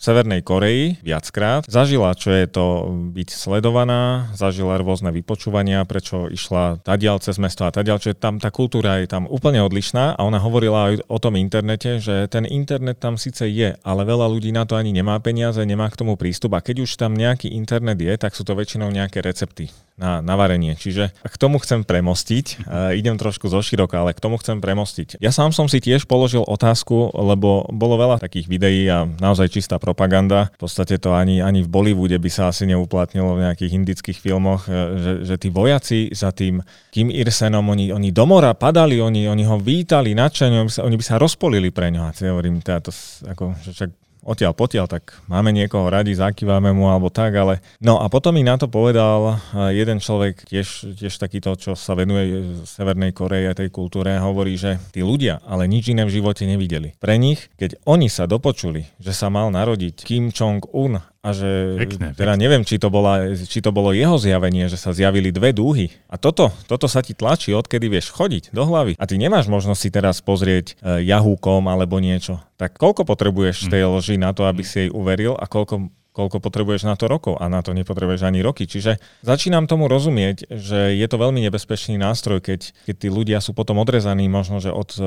Severnej 0.00 0.40
Koreji 0.40 1.00
viackrát, 1.04 1.68
zažila, 1.68 2.16
čo 2.16 2.32
je 2.32 2.48
to 2.48 2.64
byť 3.12 3.28
sledovaná, 3.28 4.32
zažila 4.34 4.80
rôzne 4.80 5.12
vypočúvania, 5.12 5.84
prečo 5.84 6.26
išla 6.32 6.80
tadiaľ 6.80 7.20
cez 7.20 7.36
mesto 7.36 7.68
a 7.68 7.74
tadiaľ, 7.74 8.00
že 8.00 8.16
tam 8.16 8.40
tá 8.40 8.48
kultúra 8.48 9.04
je 9.04 9.06
tam 9.10 9.28
úplne 9.28 9.60
odlišná 9.60 10.16
a 10.16 10.20
ona 10.24 10.40
hovorila 10.40 10.90
aj 10.92 11.04
o 11.12 11.18
tom 11.20 11.36
internete, 11.36 12.00
že 12.00 12.24
ten 12.32 12.48
internet 12.48 13.02
tam 13.02 13.20
síce 13.20 13.44
je, 13.44 13.76
ale 13.84 14.00
veľa 14.08 14.26
ľudí 14.32 14.48
na 14.48 14.64
to 14.64 14.80
ani 14.80 14.96
nemá 14.96 15.20
peniaze, 15.20 15.60
nemá 15.60 15.92
k 15.92 15.98
tomu 16.00 16.16
prístup 16.16 16.56
a 16.56 16.64
keď 16.64 16.88
už 16.88 16.96
tam 16.96 17.12
nejaký 17.12 17.52
internet 17.52 18.00
je, 18.00 18.14
tak 18.16 18.32
sú 18.32 18.46
to 18.46 18.54
väčšinou 18.54 18.77
väčšinou 18.78 18.94
nejaké 18.94 19.18
recepty 19.18 19.74
na, 19.98 20.22
na 20.22 20.38
varenie. 20.38 20.78
Čiže 20.78 21.10
k 21.10 21.36
tomu 21.42 21.58
chcem 21.58 21.82
premostiť, 21.82 22.62
uh, 22.62 22.94
idem 22.94 23.18
trošku 23.18 23.50
zo 23.50 23.58
široka, 23.58 23.98
ale 23.98 24.14
k 24.14 24.22
tomu 24.22 24.38
chcem 24.38 24.62
premostiť. 24.62 25.18
Ja 25.18 25.34
sám 25.34 25.50
som 25.50 25.66
si 25.66 25.82
tiež 25.82 26.06
položil 26.06 26.46
otázku, 26.46 27.10
lebo 27.18 27.66
bolo 27.74 27.98
veľa 27.98 28.22
takých 28.22 28.46
videí 28.46 28.86
a 28.86 29.10
naozaj 29.18 29.58
čistá 29.58 29.82
propaganda. 29.82 30.54
V 30.54 30.70
podstate 30.70 31.02
to 31.02 31.18
ani, 31.18 31.42
ani 31.42 31.66
v 31.66 31.68
Bollywoode 31.74 32.14
by 32.14 32.30
sa 32.30 32.54
asi 32.54 32.70
neuplatnilo 32.70 33.34
v 33.34 33.50
nejakých 33.50 33.74
indických 33.74 34.18
filmoch, 34.22 34.70
že, 34.70 35.26
že 35.26 35.34
tí 35.34 35.50
vojaci 35.50 36.14
za 36.14 36.30
tým 36.30 36.62
Kim 36.94 37.10
Irsenom, 37.10 37.66
oni, 37.66 37.90
oni 37.90 38.14
do 38.14 38.22
mora 38.22 38.54
padali, 38.54 39.02
oni, 39.02 39.26
oni 39.26 39.42
ho 39.50 39.58
vítali 39.58 40.14
nadšene, 40.14 40.62
oni, 40.62 40.94
by 40.94 41.04
sa 41.04 41.18
rozpolili 41.18 41.74
pre 41.74 41.90
ňo. 41.90 42.06
A 42.06 42.14
hovorím, 42.14 42.62
teda 42.62 42.86
to, 42.86 42.94
ako, 43.26 43.58
že 43.66 43.74
však 43.74 43.90
odtiaľ 44.22 44.52
potiaľ, 44.54 44.86
tak 44.88 45.18
máme 45.26 45.50
niekoho 45.50 45.88
radi, 45.90 46.14
zakývame 46.14 46.70
mu 46.70 46.90
alebo 46.90 47.10
tak, 47.10 47.34
ale... 47.34 47.60
No 47.82 48.00
a 48.02 48.06
potom 48.06 48.34
mi 48.34 48.46
na 48.46 48.58
to 48.58 48.70
povedal 48.70 49.38
eh, 49.38 49.74
jeden 49.74 49.98
človek, 49.98 50.46
tiež, 50.46 50.96
tiež 50.96 51.14
takýto, 51.18 51.54
čo 51.58 51.74
sa 51.74 51.98
venuje 51.98 52.58
Severnej 52.64 53.14
Koreji 53.14 53.50
a 53.50 53.58
tej 53.58 53.68
kultúre, 53.68 54.16
hovorí, 54.18 54.58
že 54.58 54.78
tí 54.90 55.02
ľudia 55.04 55.40
ale 55.46 55.68
nič 55.68 55.90
iné 55.90 56.04
v 56.04 56.14
živote 56.20 56.44
nevideli. 56.44 56.94
Pre 56.98 57.14
nich, 57.16 57.50
keď 57.56 57.80
oni 57.88 58.06
sa 58.12 58.28
dopočuli, 58.28 58.86
že 59.00 59.12
sa 59.16 59.32
mal 59.32 59.48
narodiť 59.50 60.04
Kim 60.04 60.30
Jong-un 60.30 61.00
a 61.18 61.34
že 61.34 61.74
pekne, 61.82 62.14
teda 62.14 62.38
pekne. 62.38 62.42
neviem, 62.46 62.62
či 62.62 62.78
to, 62.78 62.94
bola, 62.94 63.34
či 63.34 63.58
to 63.58 63.74
bolo 63.74 63.90
jeho 63.90 64.14
zjavenie, 64.22 64.70
že 64.70 64.78
sa 64.78 64.94
zjavili 64.94 65.34
dve 65.34 65.50
dúhy. 65.50 65.90
A 66.06 66.14
toto, 66.14 66.54
toto 66.70 66.86
sa 66.86 67.02
ti 67.02 67.10
tlačí, 67.10 67.50
odkedy 67.50 67.90
vieš 67.90 68.14
chodiť 68.14 68.54
do 68.54 68.62
hlavy. 68.62 68.94
A 68.94 69.04
ty 69.04 69.18
nemáš 69.18 69.50
možnosť 69.50 69.80
si 69.82 69.90
teraz 69.90 70.22
pozrieť 70.22 70.78
uh, 70.78 71.02
Yahoo.com 71.02 71.66
alebo 71.66 71.98
niečo. 71.98 72.38
Tak 72.54 72.78
koľko 72.78 73.02
potrebuješ 73.02 73.66
tej 73.66 73.82
hm. 73.82 73.90
lži 73.98 74.16
na 74.22 74.30
to, 74.30 74.46
aby 74.46 74.62
si 74.62 74.86
jej 74.86 74.90
uveril 74.94 75.34
a 75.34 75.44
koľko 75.50 75.90
koľko 76.18 76.42
potrebuješ 76.42 76.82
na 76.82 76.98
to 76.98 77.06
rokov 77.06 77.38
a 77.38 77.46
na 77.46 77.62
to 77.62 77.70
nepotrebuješ 77.70 78.26
ani 78.26 78.42
roky. 78.42 78.66
Čiže 78.66 78.98
začínam 79.22 79.70
tomu 79.70 79.86
rozumieť, 79.86 80.50
že 80.50 80.98
je 80.98 81.06
to 81.06 81.14
veľmi 81.14 81.38
nebezpečný 81.46 81.94
nástroj, 81.94 82.42
keď, 82.42 82.74
keď 82.90 82.96
tí 82.98 83.06
ľudia 83.06 83.38
sú 83.38 83.54
potom 83.54 83.78
odrezaní 83.78 84.26
možno, 84.26 84.58
že 84.58 84.74
od 84.74 84.98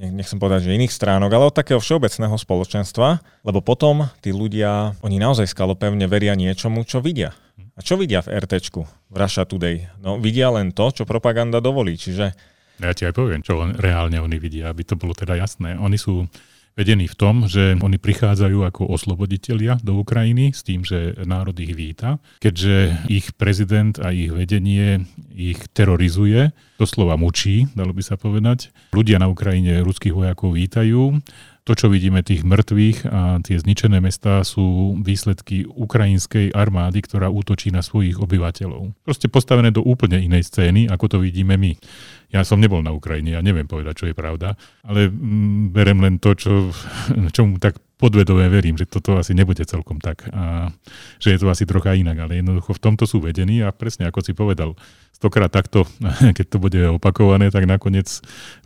nechcem 0.00 0.40
povedať, 0.40 0.66
že 0.66 0.76
iných 0.80 0.96
stránok, 0.96 1.28
ale 1.28 1.44
od 1.52 1.54
takého 1.54 1.76
všeobecného 1.76 2.32
spoločenstva, 2.40 3.20
lebo 3.44 3.60
potom 3.60 4.08
tí 4.24 4.32
ľudia, 4.32 4.96
oni 5.04 5.20
naozaj 5.20 5.52
skalopevne 5.52 6.08
veria 6.08 6.32
niečomu, 6.32 6.88
čo 6.88 7.04
vidia. 7.04 7.36
A 7.76 7.84
čo 7.84 8.00
vidia 8.00 8.24
v 8.24 8.40
RTčku, 8.40 8.80
v 8.84 9.16
Russia 9.16 9.44
Today? 9.44 9.88
No 10.00 10.16
vidia 10.16 10.48
len 10.48 10.72
to, 10.72 10.88
čo 10.92 11.04
propaganda 11.04 11.60
dovolí, 11.60 12.00
čiže... 12.00 12.32
Ja 12.80 12.96
ti 12.96 13.04
aj 13.04 13.12
poviem, 13.12 13.44
čo 13.44 13.60
reálne 13.60 14.16
oni 14.24 14.40
vidia, 14.40 14.72
aby 14.72 14.88
to 14.88 14.96
bolo 14.96 15.12
teda 15.12 15.36
jasné. 15.36 15.76
Oni 15.76 16.00
sú 16.00 16.24
vedení 16.78 17.06
v 17.10 17.18
tom, 17.18 17.44
že 17.50 17.76
oni 17.78 17.98
prichádzajú 18.00 18.58
ako 18.66 18.82
osloboditelia 18.90 19.76
do 19.82 19.98
Ukrajiny 20.00 20.54
s 20.54 20.64
tým, 20.64 20.86
že 20.86 21.18
národ 21.26 21.54
ich 21.58 21.74
víta, 21.74 22.22
keďže 22.40 23.06
ich 23.10 23.34
prezident 23.36 23.98
a 24.00 24.14
ich 24.14 24.30
vedenie 24.30 25.04
ich 25.34 25.60
terorizuje, 25.72 26.52
doslova 26.80 27.20
mučí, 27.20 27.68
dalo 27.76 27.92
by 27.92 28.02
sa 28.04 28.16
povedať. 28.16 28.72
Ľudia 28.96 29.20
na 29.20 29.28
Ukrajine 29.28 29.84
ruských 29.84 30.14
vojakov 30.16 30.56
vítajú, 30.56 31.20
to, 31.70 31.86
čo 31.86 31.86
vidíme 31.86 32.18
tých 32.26 32.42
mŕtvych 32.42 32.98
a 33.06 33.38
tie 33.46 33.54
zničené 33.54 34.02
mestá 34.02 34.42
sú 34.42 34.98
výsledky 35.06 35.70
ukrajinskej 35.70 36.50
armády, 36.50 36.98
ktorá 36.98 37.30
útočí 37.30 37.70
na 37.70 37.78
svojich 37.78 38.18
obyvateľov. 38.18 38.90
Proste 39.06 39.30
postavené 39.30 39.70
do 39.70 39.78
úplne 39.78 40.18
inej 40.18 40.50
scény, 40.50 40.90
ako 40.90 41.06
to 41.06 41.16
vidíme 41.22 41.54
my. 41.54 41.78
Ja 42.34 42.42
som 42.42 42.58
nebol 42.58 42.82
na 42.82 42.90
Ukrajine, 42.90 43.38
ja 43.38 43.42
neviem 43.46 43.70
povedať, 43.70 44.02
čo 44.02 44.06
je 44.10 44.18
pravda, 44.18 44.58
ale 44.82 45.14
mm, 45.14 45.70
berem 45.70 46.02
len 46.02 46.18
to, 46.18 46.34
čo, 46.34 46.74
čomu 47.38 47.62
tak 47.62 47.78
podvedové 48.02 48.50
verím, 48.50 48.74
že 48.74 48.90
toto 48.90 49.14
asi 49.14 49.30
nebude 49.30 49.62
celkom 49.62 50.02
tak 50.02 50.26
a 50.34 50.74
že 51.22 51.36
je 51.36 51.38
to 51.38 51.54
asi 51.54 51.70
trocha 51.70 51.94
inak, 51.94 52.18
ale 52.18 52.42
jednoducho 52.42 52.74
v 52.74 52.82
tomto 52.82 53.06
sú 53.06 53.22
vedení 53.22 53.62
a 53.62 53.70
presne 53.70 54.10
ako 54.10 54.26
si 54.26 54.34
povedal, 54.34 54.74
stokrát 55.14 55.54
takto, 55.54 55.86
keď 56.36 56.46
to 56.50 56.58
bude 56.58 56.80
opakované, 56.98 57.54
tak 57.54 57.70
nakoniec 57.70 58.10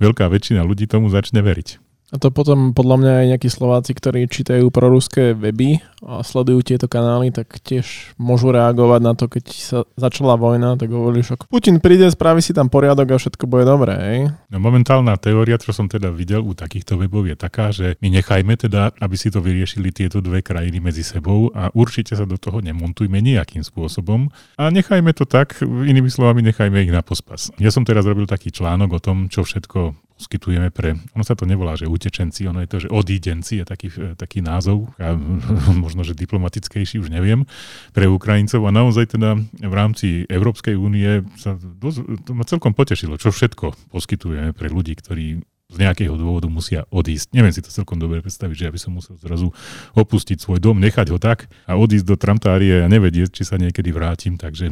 veľká 0.01 0.25
väčšina 0.25 0.65
ľudí 0.65 0.89
tomu 0.89 1.13
začne 1.13 1.45
veriť. 1.45 1.84
A 2.13 2.21
to 2.21 2.29
potom 2.29 2.77
podľa 2.77 2.97
mňa 3.01 3.13
aj 3.17 3.27
nejakí 3.35 3.49
Slováci, 3.49 3.97
ktorí 3.97 4.29
čítajú 4.29 4.69
proruské 4.69 5.33
weby 5.33 5.81
a 6.05 6.21
sledujú 6.21 6.61
tieto 6.61 6.85
kanály, 6.85 7.33
tak 7.33 7.59
tiež 7.65 8.13
môžu 8.21 8.53
reagovať 8.53 9.01
na 9.01 9.13
to, 9.17 9.25
keď 9.27 9.45
sa 9.51 9.79
začala 9.97 10.37
vojna, 10.37 10.77
tak 10.77 10.93
hovorili, 10.93 11.25
že 11.25 11.41
Putin 11.49 11.81
príde, 11.81 12.05
spraví 12.13 12.45
si 12.45 12.53
tam 12.53 12.69
poriadok 12.69 13.17
a 13.17 13.17
všetko 13.17 13.49
bude 13.49 13.65
dobré. 13.65 13.95
Hej? 13.97 14.19
No 14.53 14.61
momentálna 14.61 15.17
teória, 15.17 15.57
čo 15.57 15.73
som 15.73 15.89
teda 15.89 16.13
videl 16.13 16.45
u 16.45 16.53
takýchto 16.53 17.01
webov, 17.01 17.25
je 17.25 17.37
taká, 17.41 17.73
že 17.73 17.97
my 18.05 18.21
nechajme 18.21 18.53
teda, 18.53 18.93
aby 19.01 19.17
si 19.17 19.33
to 19.33 19.41
vyriešili 19.41 19.89
tieto 19.91 20.21
dve 20.21 20.45
krajiny 20.45 20.85
medzi 20.85 21.01
sebou 21.01 21.49
a 21.57 21.73
určite 21.73 22.13
sa 22.13 22.29
do 22.29 22.37
toho 22.37 22.61
nemontujme 22.61 23.17
nejakým 23.25 23.65
spôsobom 23.65 24.29
a 24.61 24.69
nechajme 24.69 25.11
to 25.17 25.25
tak, 25.25 25.57
inými 25.65 26.13
slovami, 26.13 26.45
nechajme 26.45 26.85
ich 26.85 26.93
na 26.93 27.01
pospas. 27.01 27.49
Ja 27.57 27.73
som 27.73 27.89
teraz 27.89 28.05
robil 28.05 28.29
taký 28.29 28.53
článok 28.53 29.01
o 29.01 29.01
tom, 29.01 29.33
čo 29.33 29.41
všetko 29.41 30.04
poskytujeme 30.15 30.71
pre, 30.71 30.95
ono 31.13 31.25
sa 31.27 31.35
to 31.35 31.43
nevolá, 31.45 31.75
že 31.75 31.91
utečenci, 31.91 32.47
ono 32.47 32.63
je 32.63 32.69
to, 32.71 32.79
že 32.87 32.89
odídenci, 32.89 33.61
je 33.61 33.65
taký, 33.67 33.89
e, 33.91 34.15
taký 34.15 34.41
názov, 34.41 34.95
a 35.03 35.19
možno, 35.85 36.07
že 36.07 36.15
diplomatickejší, 36.15 37.03
už 37.03 37.11
neviem, 37.11 37.45
pre 37.91 38.07
Ukrajincov 38.07 38.63
a 38.65 38.71
naozaj 38.71 39.19
teda 39.19 39.37
v 39.43 39.75
rámci 39.75 40.23
Európskej 40.31 40.79
únie 40.79 41.27
sa 41.35 41.59
dosť, 41.59 42.27
to 42.27 42.31
ma 42.33 42.47
celkom 42.47 42.73
potešilo, 42.73 43.19
čo 43.19 43.35
všetko 43.35 43.91
poskytujeme 43.91 44.55
pre 44.55 44.71
ľudí, 44.71 44.95
ktorí 44.95 45.43
z 45.75 45.77
nejakého 45.81 46.15
dôvodu 46.15 46.47
musia 46.47 46.87
odísť. 46.93 47.35
Neviem 47.35 47.51
si 47.51 47.65
to 47.65 47.73
celkom 47.73 47.99
dobre 47.99 48.23
predstaviť, 48.23 48.55
že 48.55 48.67
ja 48.69 48.73
by 48.73 48.79
som 48.79 48.93
musel 48.95 49.19
zrazu 49.19 49.51
opustiť 49.99 50.39
svoj 50.39 50.63
dom, 50.63 50.79
nechať 50.79 51.11
ho 51.11 51.19
tak 51.19 51.51
a 51.67 51.75
odísť 51.75 52.07
do 52.07 52.15
Tramtárie 52.15 52.85
a 52.85 52.87
nevedieť, 52.87 53.35
či 53.35 53.43
sa 53.43 53.59
niekedy 53.59 53.91
vrátim, 53.91 54.39
takže 54.39 54.71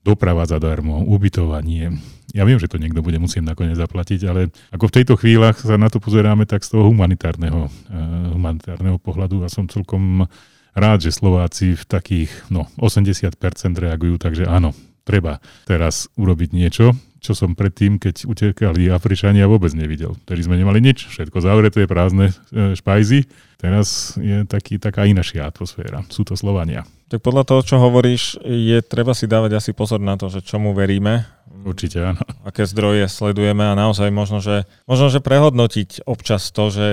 doprava 0.00 0.48
zadarmo, 0.48 1.04
ubytovanie. 1.04 1.92
Ja 2.30 2.46
viem, 2.46 2.62
že 2.62 2.70
to 2.70 2.78
niekto 2.78 3.02
bude 3.02 3.18
musieť 3.18 3.42
nakoniec 3.42 3.76
zaplatiť, 3.76 4.20
ale 4.30 4.54
ako 4.70 4.86
v 4.86 4.94
tejto 5.02 5.14
chvíľach 5.18 5.58
sa 5.58 5.74
na 5.76 5.90
to 5.90 5.98
pozeráme 5.98 6.46
tak 6.46 6.62
z 6.62 6.78
toho 6.78 6.86
humanitárneho, 6.88 7.66
uh, 7.66 8.30
humanitárneho 8.32 9.02
pohľadu 9.02 9.42
a 9.42 9.52
som 9.52 9.66
celkom 9.66 10.30
rád, 10.72 11.02
že 11.02 11.10
Slováci 11.10 11.74
v 11.74 11.84
takých 11.84 12.30
no, 12.48 12.70
80% 12.78 13.34
reagujú, 13.74 14.16
takže 14.16 14.46
áno, 14.46 14.70
treba 15.02 15.42
teraz 15.66 16.06
urobiť 16.14 16.50
niečo, 16.54 16.94
čo 17.20 17.36
som 17.36 17.52
predtým, 17.52 18.00
keď 18.00 18.24
utekali 18.24 18.88
Afričania, 18.88 19.44
vôbec 19.44 19.70
nevidel. 19.76 20.16
Tedy 20.24 20.40
sme 20.48 20.56
nemali 20.56 20.80
nič, 20.80 21.06
všetko 21.12 21.38
zavreté, 21.44 21.84
prázdne 21.84 22.32
e, 22.50 22.74
špajzy. 22.74 23.28
Teraz 23.60 24.16
je 24.16 24.48
taký, 24.48 24.80
taká 24.80 25.04
inašia 25.04 25.44
atmosféra. 25.44 26.00
Sú 26.08 26.24
to 26.24 26.32
Slovania. 26.32 26.88
Tak 27.12 27.20
podľa 27.20 27.42
toho, 27.42 27.60
čo 27.66 27.76
hovoríš, 27.76 28.38
je 28.46 28.78
treba 28.80 29.12
si 29.12 29.26
dávať 29.28 29.58
asi 29.58 29.70
pozor 29.76 30.00
na 30.00 30.14
to, 30.14 30.32
že 30.32 30.46
čomu 30.46 30.72
veríme. 30.72 31.26
Určite 31.60 32.00
áno. 32.00 32.22
Aké 32.42 32.64
zdroje 32.64 33.04
sledujeme 33.10 33.62
a 33.68 33.76
naozaj 33.76 34.08
možno, 34.08 34.40
že, 34.40 34.64
možno, 34.88 35.12
že 35.12 35.20
prehodnotiť 35.20 36.08
občas 36.08 36.48
to, 36.50 36.72
že 36.72 36.86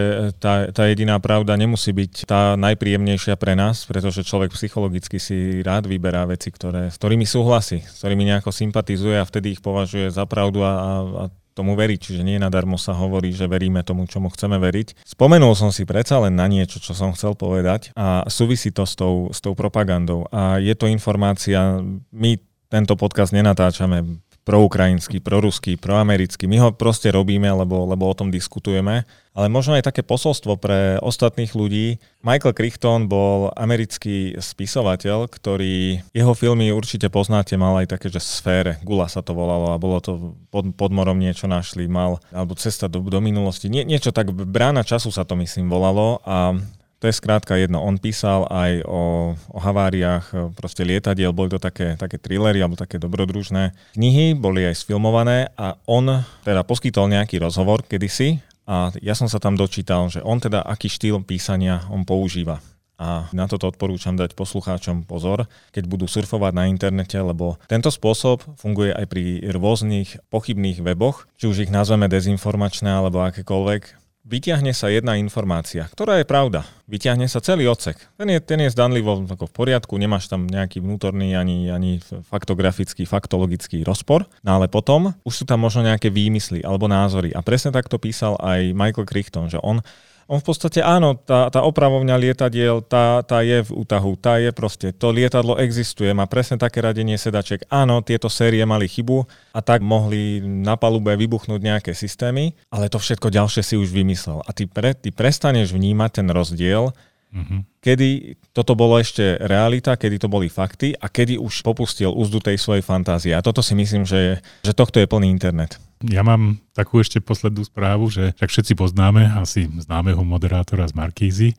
tá, 0.44 0.68
tá 0.70 0.84
jediná 0.92 1.18
pravda 1.24 1.56
nemusí 1.56 1.96
byť 1.96 2.28
tá 2.28 2.60
najpríjemnejšia 2.60 3.40
pre 3.40 3.56
nás, 3.56 3.88
pretože 3.88 4.28
človek 4.28 4.52
psychologicky 4.52 5.18
si 5.18 5.64
rád 5.64 5.88
vyberá 5.88 6.28
veci, 6.28 6.52
ktoré, 6.52 6.92
s 6.92 7.00
ktorými 7.00 7.24
súhlasí, 7.24 7.84
s 7.84 8.04
ktorými 8.04 8.28
nejako 8.28 8.52
sympatizuje 8.52 9.16
a 9.18 9.28
vtedy 9.28 9.56
ich 9.56 9.62
považuje 9.64 10.12
za 10.12 10.28
pravdu 10.28 10.62
a, 10.68 10.74
a 10.74 11.24
tomu 11.58 11.74
veriť, 11.74 11.98
čiže 11.98 12.22
nie 12.22 12.38
nadarmo 12.38 12.78
sa 12.78 12.94
hovorí, 12.94 13.34
že 13.34 13.50
veríme 13.50 13.82
tomu, 13.82 14.06
čomu 14.06 14.30
chceme 14.30 14.62
veriť. 14.62 15.02
Spomenul 15.02 15.58
som 15.58 15.74
si 15.74 15.90
predsa 15.90 16.22
len 16.22 16.38
na 16.38 16.46
niečo, 16.46 16.78
čo 16.78 16.94
som 16.94 17.18
chcel 17.18 17.34
povedať 17.34 17.90
a 17.98 18.30
súvisí 18.30 18.70
to 18.70 18.86
s 18.86 18.94
tou, 18.94 19.34
s 19.34 19.42
tou 19.42 19.58
propagandou 19.58 20.30
a 20.30 20.62
je 20.62 20.78
to 20.78 20.86
informácia, 20.86 21.82
my 22.14 22.38
tento 22.70 22.94
podcast 23.00 23.34
nenatáčame 23.34 24.27
proukrajinský, 24.48 25.20
proruský, 25.20 25.76
proamerický. 25.76 26.48
My 26.48 26.64
ho 26.64 26.70
proste 26.72 27.12
robíme, 27.12 27.52
lebo, 27.52 27.84
lebo 27.84 28.08
o 28.08 28.16
tom 28.16 28.32
diskutujeme. 28.32 29.04
Ale 29.36 29.52
možno 29.52 29.76
aj 29.76 29.92
také 29.92 30.08
posolstvo 30.08 30.56
pre 30.56 30.98
ostatných 31.04 31.52
ľudí. 31.52 32.00
Michael 32.24 32.56
Crichton 32.56 33.12
bol 33.12 33.52
americký 33.60 34.40
spisovateľ, 34.40 35.28
ktorý, 35.28 36.00
jeho 36.16 36.34
filmy 36.34 36.72
určite 36.72 37.12
poznáte, 37.12 37.60
mal 37.60 37.76
aj 37.84 37.92
také, 37.92 38.08
že 38.08 38.24
sfére, 38.24 38.80
Gula 38.82 39.12
sa 39.12 39.20
to 39.20 39.36
volalo 39.36 39.76
a 39.76 39.78
bolo 39.78 40.00
to 40.00 40.34
pod, 40.50 40.72
pod 40.74 40.90
morom 40.96 41.20
niečo 41.20 41.46
našli, 41.46 41.86
mal, 41.86 42.18
alebo 42.32 42.56
cesta 42.56 42.88
do, 42.88 43.04
do 43.04 43.20
minulosti, 43.20 43.68
Nie, 43.70 43.84
niečo 43.84 44.16
tak, 44.16 44.32
brána 44.32 44.82
času 44.82 45.14
sa 45.14 45.28
to 45.28 45.38
myslím 45.38 45.70
volalo 45.70 46.24
a 46.26 46.58
to 46.98 47.06
je 47.06 47.14
skrátka 47.14 47.54
jedno. 47.58 47.86
On 47.86 48.02
písal 48.02 48.50
aj 48.50 48.82
o, 48.86 49.34
o 49.38 49.60
haváriách 49.62 50.26
e, 50.34 50.36
proste 50.58 50.82
lietadiel, 50.82 51.30
boli 51.30 51.54
to 51.54 51.62
také, 51.62 51.94
také 51.94 52.18
thrillery 52.18 52.58
alebo 52.58 52.74
také 52.74 52.98
dobrodružné 52.98 53.78
knihy, 53.94 54.34
boli 54.34 54.66
aj 54.66 54.82
sfilmované 54.82 55.54
a 55.54 55.78
on 55.86 56.26
teda 56.42 56.66
poskytol 56.66 57.14
nejaký 57.14 57.38
rozhovor 57.38 57.86
kedysi 57.86 58.42
a 58.66 58.92
ja 59.00 59.14
som 59.14 59.30
sa 59.30 59.38
tam 59.38 59.56
dočítal, 59.56 60.10
že 60.10 60.20
on 60.26 60.42
teda 60.42 60.66
aký 60.66 60.90
štýl 60.90 61.22
písania 61.24 61.86
on 61.94 62.04
používa. 62.04 62.60
A 62.98 63.30
na 63.30 63.46
toto 63.46 63.70
odporúčam 63.70 64.18
dať 64.18 64.34
poslucháčom 64.34 65.06
pozor, 65.06 65.46
keď 65.70 65.86
budú 65.86 66.10
surfovať 66.10 66.52
na 66.58 66.66
internete, 66.66 67.14
lebo 67.22 67.62
tento 67.70 67.94
spôsob 67.94 68.42
funguje 68.58 68.90
aj 68.90 69.06
pri 69.06 69.46
rôznych 69.54 70.18
pochybných 70.34 70.82
weboch, 70.82 71.30
či 71.38 71.46
už 71.46 71.70
ich 71.70 71.72
nazveme 71.72 72.10
dezinformačné 72.10 72.90
alebo 72.90 73.22
akékoľvek 73.22 74.07
vyťahne 74.28 74.76
sa 74.76 74.92
jedna 74.92 75.16
informácia, 75.16 75.88
ktorá 75.88 76.20
je 76.20 76.28
pravda. 76.28 76.68
Vyťahne 76.92 77.32
sa 77.32 77.40
celý 77.40 77.72
odsek. 77.72 77.96
Ten 78.20 78.28
je, 78.28 78.40
ten 78.44 78.60
je 78.60 78.76
zdanlivo 78.76 79.24
ako 79.24 79.48
v 79.48 79.56
poriadku, 79.56 79.96
nemáš 79.96 80.28
tam 80.28 80.44
nejaký 80.44 80.84
vnútorný 80.84 81.36
ani, 81.40 81.72
ani 81.72 82.04
faktografický, 82.28 83.08
faktologický 83.08 83.88
rozpor. 83.88 84.28
No 84.44 84.60
ale 84.60 84.68
potom 84.68 85.16
už 85.24 85.44
sú 85.44 85.44
tam 85.48 85.64
možno 85.64 85.88
nejaké 85.88 86.12
výmysly 86.12 86.60
alebo 86.68 86.92
názory. 86.92 87.32
A 87.32 87.40
presne 87.40 87.72
takto 87.72 87.96
písal 87.96 88.36
aj 88.44 88.76
Michael 88.76 89.08
Crichton, 89.08 89.48
že 89.48 89.64
on 89.64 89.80
on 90.28 90.44
v 90.44 90.46
podstate 90.46 90.84
áno, 90.84 91.16
tá, 91.16 91.48
tá 91.48 91.64
opravovňa 91.64 92.16
lietadiel, 92.20 92.84
tá, 92.84 93.24
tá 93.24 93.40
je 93.42 93.64
v 93.64 93.72
útahu, 93.72 94.20
tá 94.20 94.38
je 94.44 94.52
proste, 94.52 94.92
to 94.92 95.16
lietadlo 95.16 95.56
existuje, 95.56 96.12
má 96.12 96.28
presne 96.28 96.60
také 96.60 96.84
radenie 96.84 97.16
sedačiek. 97.16 97.64
Áno, 97.72 98.04
tieto 98.04 98.28
série 98.28 98.62
mali 98.68 98.92
chybu 98.92 99.24
a 99.56 99.60
tak 99.64 99.80
mohli 99.80 100.44
na 100.44 100.76
palube 100.76 101.16
vybuchnúť 101.16 101.60
nejaké 101.64 101.92
systémy, 101.96 102.52
ale 102.68 102.92
to 102.92 103.00
všetko 103.00 103.32
ďalšie 103.32 103.64
si 103.64 103.76
už 103.80 103.90
vymyslel. 103.90 104.44
A 104.44 104.52
ty, 104.52 104.68
pre, 104.68 104.92
ty 104.92 105.16
prestaneš 105.16 105.72
vnímať 105.72 106.22
ten 106.22 106.28
rozdiel, 106.30 106.92
Mm-hmm. 107.28 107.84
Kedy 107.84 108.40
toto 108.56 108.72
bolo 108.72 108.96
ešte 108.96 109.36
realita, 109.44 110.00
kedy 110.00 110.16
to 110.16 110.32
boli 110.32 110.48
fakty 110.48 110.96
a 110.96 111.12
kedy 111.12 111.36
už 111.36 111.60
popustil 111.60 112.16
úzdu 112.16 112.40
tej 112.40 112.56
svojej 112.56 112.80
fantázie. 112.80 113.36
A 113.36 113.44
toto 113.44 113.60
si 113.60 113.76
myslím, 113.76 114.08
že, 114.08 114.40
že 114.64 114.72
tohto 114.72 115.04
je 115.04 115.12
plný 115.12 115.28
internet. 115.28 115.76
Ja 116.06 116.22
mám 116.22 116.62
takú 116.78 117.02
ešte 117.02 117.18
poslednú 117.18 117.66
správu, 117.66 118.14
že 118.14 118.38
však 118.38 118.54
všetci 118.54 118.74
poznáme 118.78 119.34
asi 119.34 119.66
známeho 119.66 120.22
moderátora 120.22 120.86
z 120.86 120.94
Markízy, 120.94 121.50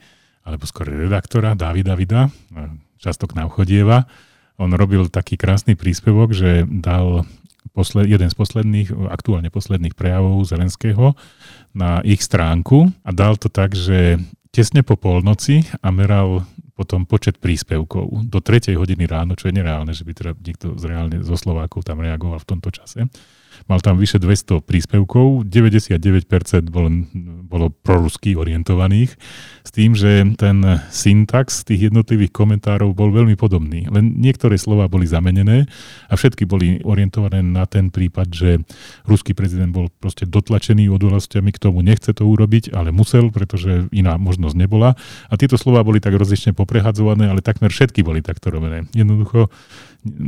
alebo 0.46 0.62
skôr 0.62 0.86
redaktora 0.86 1.58
Davida 1.58 1.98
Vida, 1.98 2.30
často 3.02 3.26
k 3.26 3.34
chodieva. 3.50 4.06
On 4.54 4.70
robil 4.70 5.10
taký 5.10 5.34
krásny 5.34 5.74
príspevok, 5.74 6.30
že 6.30 6.62
dal 6.70 7.26
posled, 7.74 8.06
jeden 8.06 8.30
z 8.30 8.36
posledných, 8.38 8.94
aktuálne 9.10 9.50
posledných 9.50 9.98
prejavov 9.98 10.46
Zelenského 10.46 11.18
na 11.74 11.98
ich 12.06 12.22
stránku 12.22 12.94
a 13.02 13.10
dal 13.10 13.38
to 13.38 13.50
tak, 13.50 13.74
že 13.74 14.22
tesne 14.54 14.86
po 14.86 14.94
polnoci 14.94 15.66
a 15.82 15.90
meral 15.90 16.46
potom 16.78 17.10
počet 17.10 17.42
príspevkov 17.42 18.30
do 18.30 18.38
3 18.38 18.78
hodiny 18.78 19.10
ráno, 19.10 19.34
čo 19.34 19.50
je 19.50 19.58
nereálne, 19.58 19.90
že 19.90 20.06
by 20.06 20.12
teda 20.14 20.32
niekto 20.38 20.78
zreálne 20.78 21.26
zo 21.26 21.34
Slovákov 21.34 21.82
tam 21.82 21.98
reagoval 21.98 22.38
v 22.38 22.48
tomto 22.54 22.70
čase 22.70 23.10
mal 23.66 23.82
tam 23.82 23.98
vyše 23.98 24.22
200 24.22 24.62
príspevkov, 24.62 25.48
99% 25.48 26.70
bolo, 26.70 26.88
bolo 27.48 27.66
prorusky 27.72 28.38
orientovaných, 28.38 29.18
s 29.66 29.70
tým, 29.74 29.92
že 29.92 30.24
ten 30.38 30.64
syntax 30.88 31.66
tých 31.66 31.92
jednotlivých 31.92 32.32
komentárov 32.32 32.94
bol 32.94 33.12
veľmi 33.12 33.36
podobný. 33.36 33.84
Len 33.90 34.16
niektoré 34.16 34.56
slova 34.56 34.88
boli 34.88 35.04
zamenené 35.04 35.68
a 36.08 36.14
všetky 36.16 36.48
boli 36.48 36.80
orientované 36.86 37.44
na 37.44 37.68
ten 37.68 37.92
prípad, 37.92 38.28
že 38.32 38.50
ruský 39.04 39.36
prezident 39.36 39.68
bol 39.68 39.92
proste 40.00 40.24
dotlačený 40.24 40.88
udalostiami 40.88 41.52
k 41.52 41.60
tomu, 41.60 41.84
nechce 41.84 42.14
to 42.16 42.24
urobiť, 42.24 42.72
ale 42.72 42.94
musel, 42.94 43.28
pretože 43.28 43.92
iná 43.92 44.16
možnosť 44.16 44.56
nebola. 44.56 44.96
A 45.28 45.34
tieto 45.36 45.60
slova 45.60 45.84
boli 45.84 46.00
tak 46.00 46.16
rozlične 46.16 46.56
poprehadzované, 46.56 47.28
ale 47.28 47.44
takmer 47.44 47.68
všetky 47.68 48.00
boli 48.00 48.24
takto 48.24 48.48
robené. 48.48 48.88
Jednoducho 48.96 49.52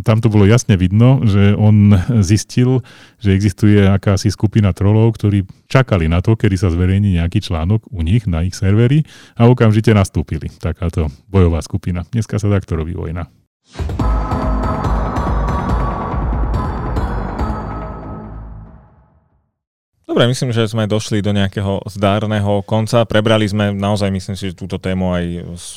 tam 0.03 0.19
to 0.19 0.27
bolo 0.27 0.45
jasne 0.51 0.75
vidno, 0.75 1.23
že 1.23 1.55
on 1.55 1.95
zistil, 2.27 2.83
že 3.21 3.37
existuje 3.37 3.85
akási 3.85 4.33
skupina 4.33 4.73
trolov, 4.73 5.15
ktorí 5.21 5.45
čakali 5.69 6.09
na 6.09 6.25
to, 6.25 6.35
kedy 6.35 6.57
sa 6.57 6.73
zverejní 6.73 7.21
nejaký 7.21 7.45
článok 7.45 7.87
u 7.93 8.01
nich 8.01 8.25
na 8.25 8.43
ich 8.43 8.57
serveri 8.57 9.05
a 9.37 9.47
okamžite 9.47 9.93
nastúpili. 9.93 10.49
Takáto 10.49 11.13
bojová 11.29 11.61
skupina. 11.61 12.09
Dneska 12.09 12.41
sa 12.41 12.49
takto 12.49 12.81
robí 12.81 12.97
vojna. 12.97 13.29
Dobre, 20.11 20.27
myslím, 20.27 20.51
že 20.51 20.67
sme 20.67 20.91
došli 20.91 21.23
do 21.23 21.31
nejakého 21.31 21.87
zdárneho 21.87 22.67
konca. 22.67 23.07
Prebrali 23.07 23.47
sme 23.47 23.71
naozaj, 23.71 24.11
myslím 24.11 24.35
si, 24.35 24.51
že 24.51 24.59
túto 24.59 24.83
tému 24.83 25.15
aj 25.15 25.25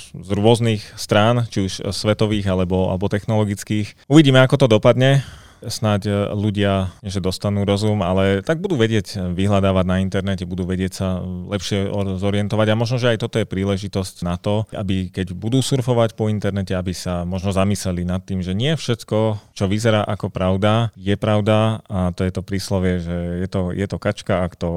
z 0.10 0.29
rôznych 0.34 0.82
strán, 0.97 1.45
či 1.53 1.69
už 1.69 1.93
svetových 1.93 2.49
alebo, 2.49 2.89
alebo 2.89 3.13
technologických. 3.13 4.10
Uvidíme, 4.10 4.41
ako 4.41 4.65
to 4.65 4.67
dopadne 4.73 5.21
snáď 5.67 6.02
e, 6.08 6.12
ľudia, 6.34 6.91
že 7.04 7.23
dostanú 7.23 7.63
rozum, 7.63 8.02
ale 8.02 8.41
tak 8.41 8.60
budú 8.60 8.76
vedieť 8.76 9.08
e, 9.13 9.17
vyhľadávať 9.32 9.86
na 9.88 9.97
internete, 10.02 10.47
budú 10.47 10.67
vedieť 10.67 10.93
sa 10.93 11.08
lepšie 11.23 11.91
zorientovať 12.19 12.67
a 12.71 12.80
možno, 12.80 12.97
že 12.99 13.15
aj 13.15 13.21
toto 13.23 13.39
je 13.39 13.47
príležitosť 13.47 14.15
na 14.26 14.36
to, 14.36 14.65
aby 14.73 15.12
keď 15.12 15.36
budú 15.36 15.62
surfovať 15.63 16.15
po 16.17 16.28
internete, 16.28 16.73
aby 16.76 16.91
sa 16.91 17.23
možno 17.23 17.54
zamysleli 17.54 18.04
nad 18.08 18.23
tým, 18.23 18.43
že 18.43 18.58
nie 18.58 18.73
všetko, 18.76 19.52
čo 19.54 19.65
vyzerá 19.69 20.04
ako 20.04 20.32
pravda, 20.34 20.89
je 20.97 21.15
pravda 21.15 21.84
a 21.88 22.12
to 22.12 22.26
je 22.26 22.32
to 22.34 22.41
príslovie, 22.41 22.99
že 22.99 23.45
je 23.45 23.47
to, 23.47 23.71
je 23.71 23.88
to 23.88 23.97
kačka, 23.99 24.45
ak 24.45 24.58
to 24.58 24.69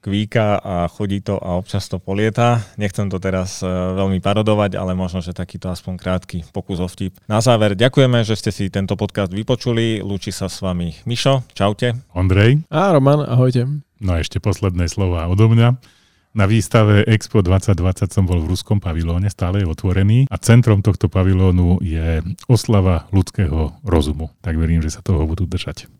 kvíka 0.00 0.56
a 0.60 0.88
chodí 0.88 1.20
to 1.20 1.36
a 1.36 1.60
občas 1.60 1.86
to 1.86 2.00
polieta. 2.00 2.64
Nechcem 2.80 3.12
to 3.12 3.20
teraz 3.20 3.60
e, 3.60 3.68
veľmi 3.68 4.18
parodovať, 4.24 4.80
ale 4.80 4.96
možno, 4.96 5.20
že 5.20 5.36
takýto 5.36 5.68
aspoň 5.68 5.94
krátky 6.00 6.38
pokus 6.50 6.80
o 6.80 6.88
vtip. 6.88 7.20
Na 7.28 7.44
záver 7.44 7.76
ďakujeme, 7.76 8.24
že 8.24 8.34
ste 8.34 8.50
si 8.50 8.72
tento 8.72 8.96
podcast 8.96 9.30
vypočuli. 9.30 10.00
Lúči 10.00 10.29
Lúči 10.30 10.46
sa 10.46 10.46
s 10.46 10.62
vami 10.62 10.94
Mišo, 11.10 11.42
čaute. 11.58 12.06
Ondrej. 12.14 12.62
A 12.70 12.94
Roman, 12.94 13.26
ahojte. 13.26 13.66
No 13.98 14.14
a 14.14 14.22
ešte 14.22 14.38
posledné 14.38 14.86
slova 14.86 15.26
odo 15.26 15.50
mňa. 15.50 15.74
Na 16.38 16.46
výstave 16.46 17.02
Expo 17.02 17.42
2020 17.42 18.14
som 18.14 18.30
bol 18.30 18.38
v 18.38 18.54
ruskom 18.54 18.78
pavilóne, 18.78 19.26
stále 19.26 19.58
je 19.58 19.66
otvorený 19.66 20.30
a 20.30 20.38
centrom 20.38 20.86
tohto 20.86 21.10
pavilónu 21.10 21.82
je 21.82 22.22
oslava 22.46 23.10
ľudského 23.10 23.82
rozumu. 23.82 24.30
Tak 24.38 24.54
verím, 24.54 24.86
že 24.86 24.94
sa 24.94 25.02
toho 25.02 25.26
budú 25.26 25.50
držať. 25.50 25.90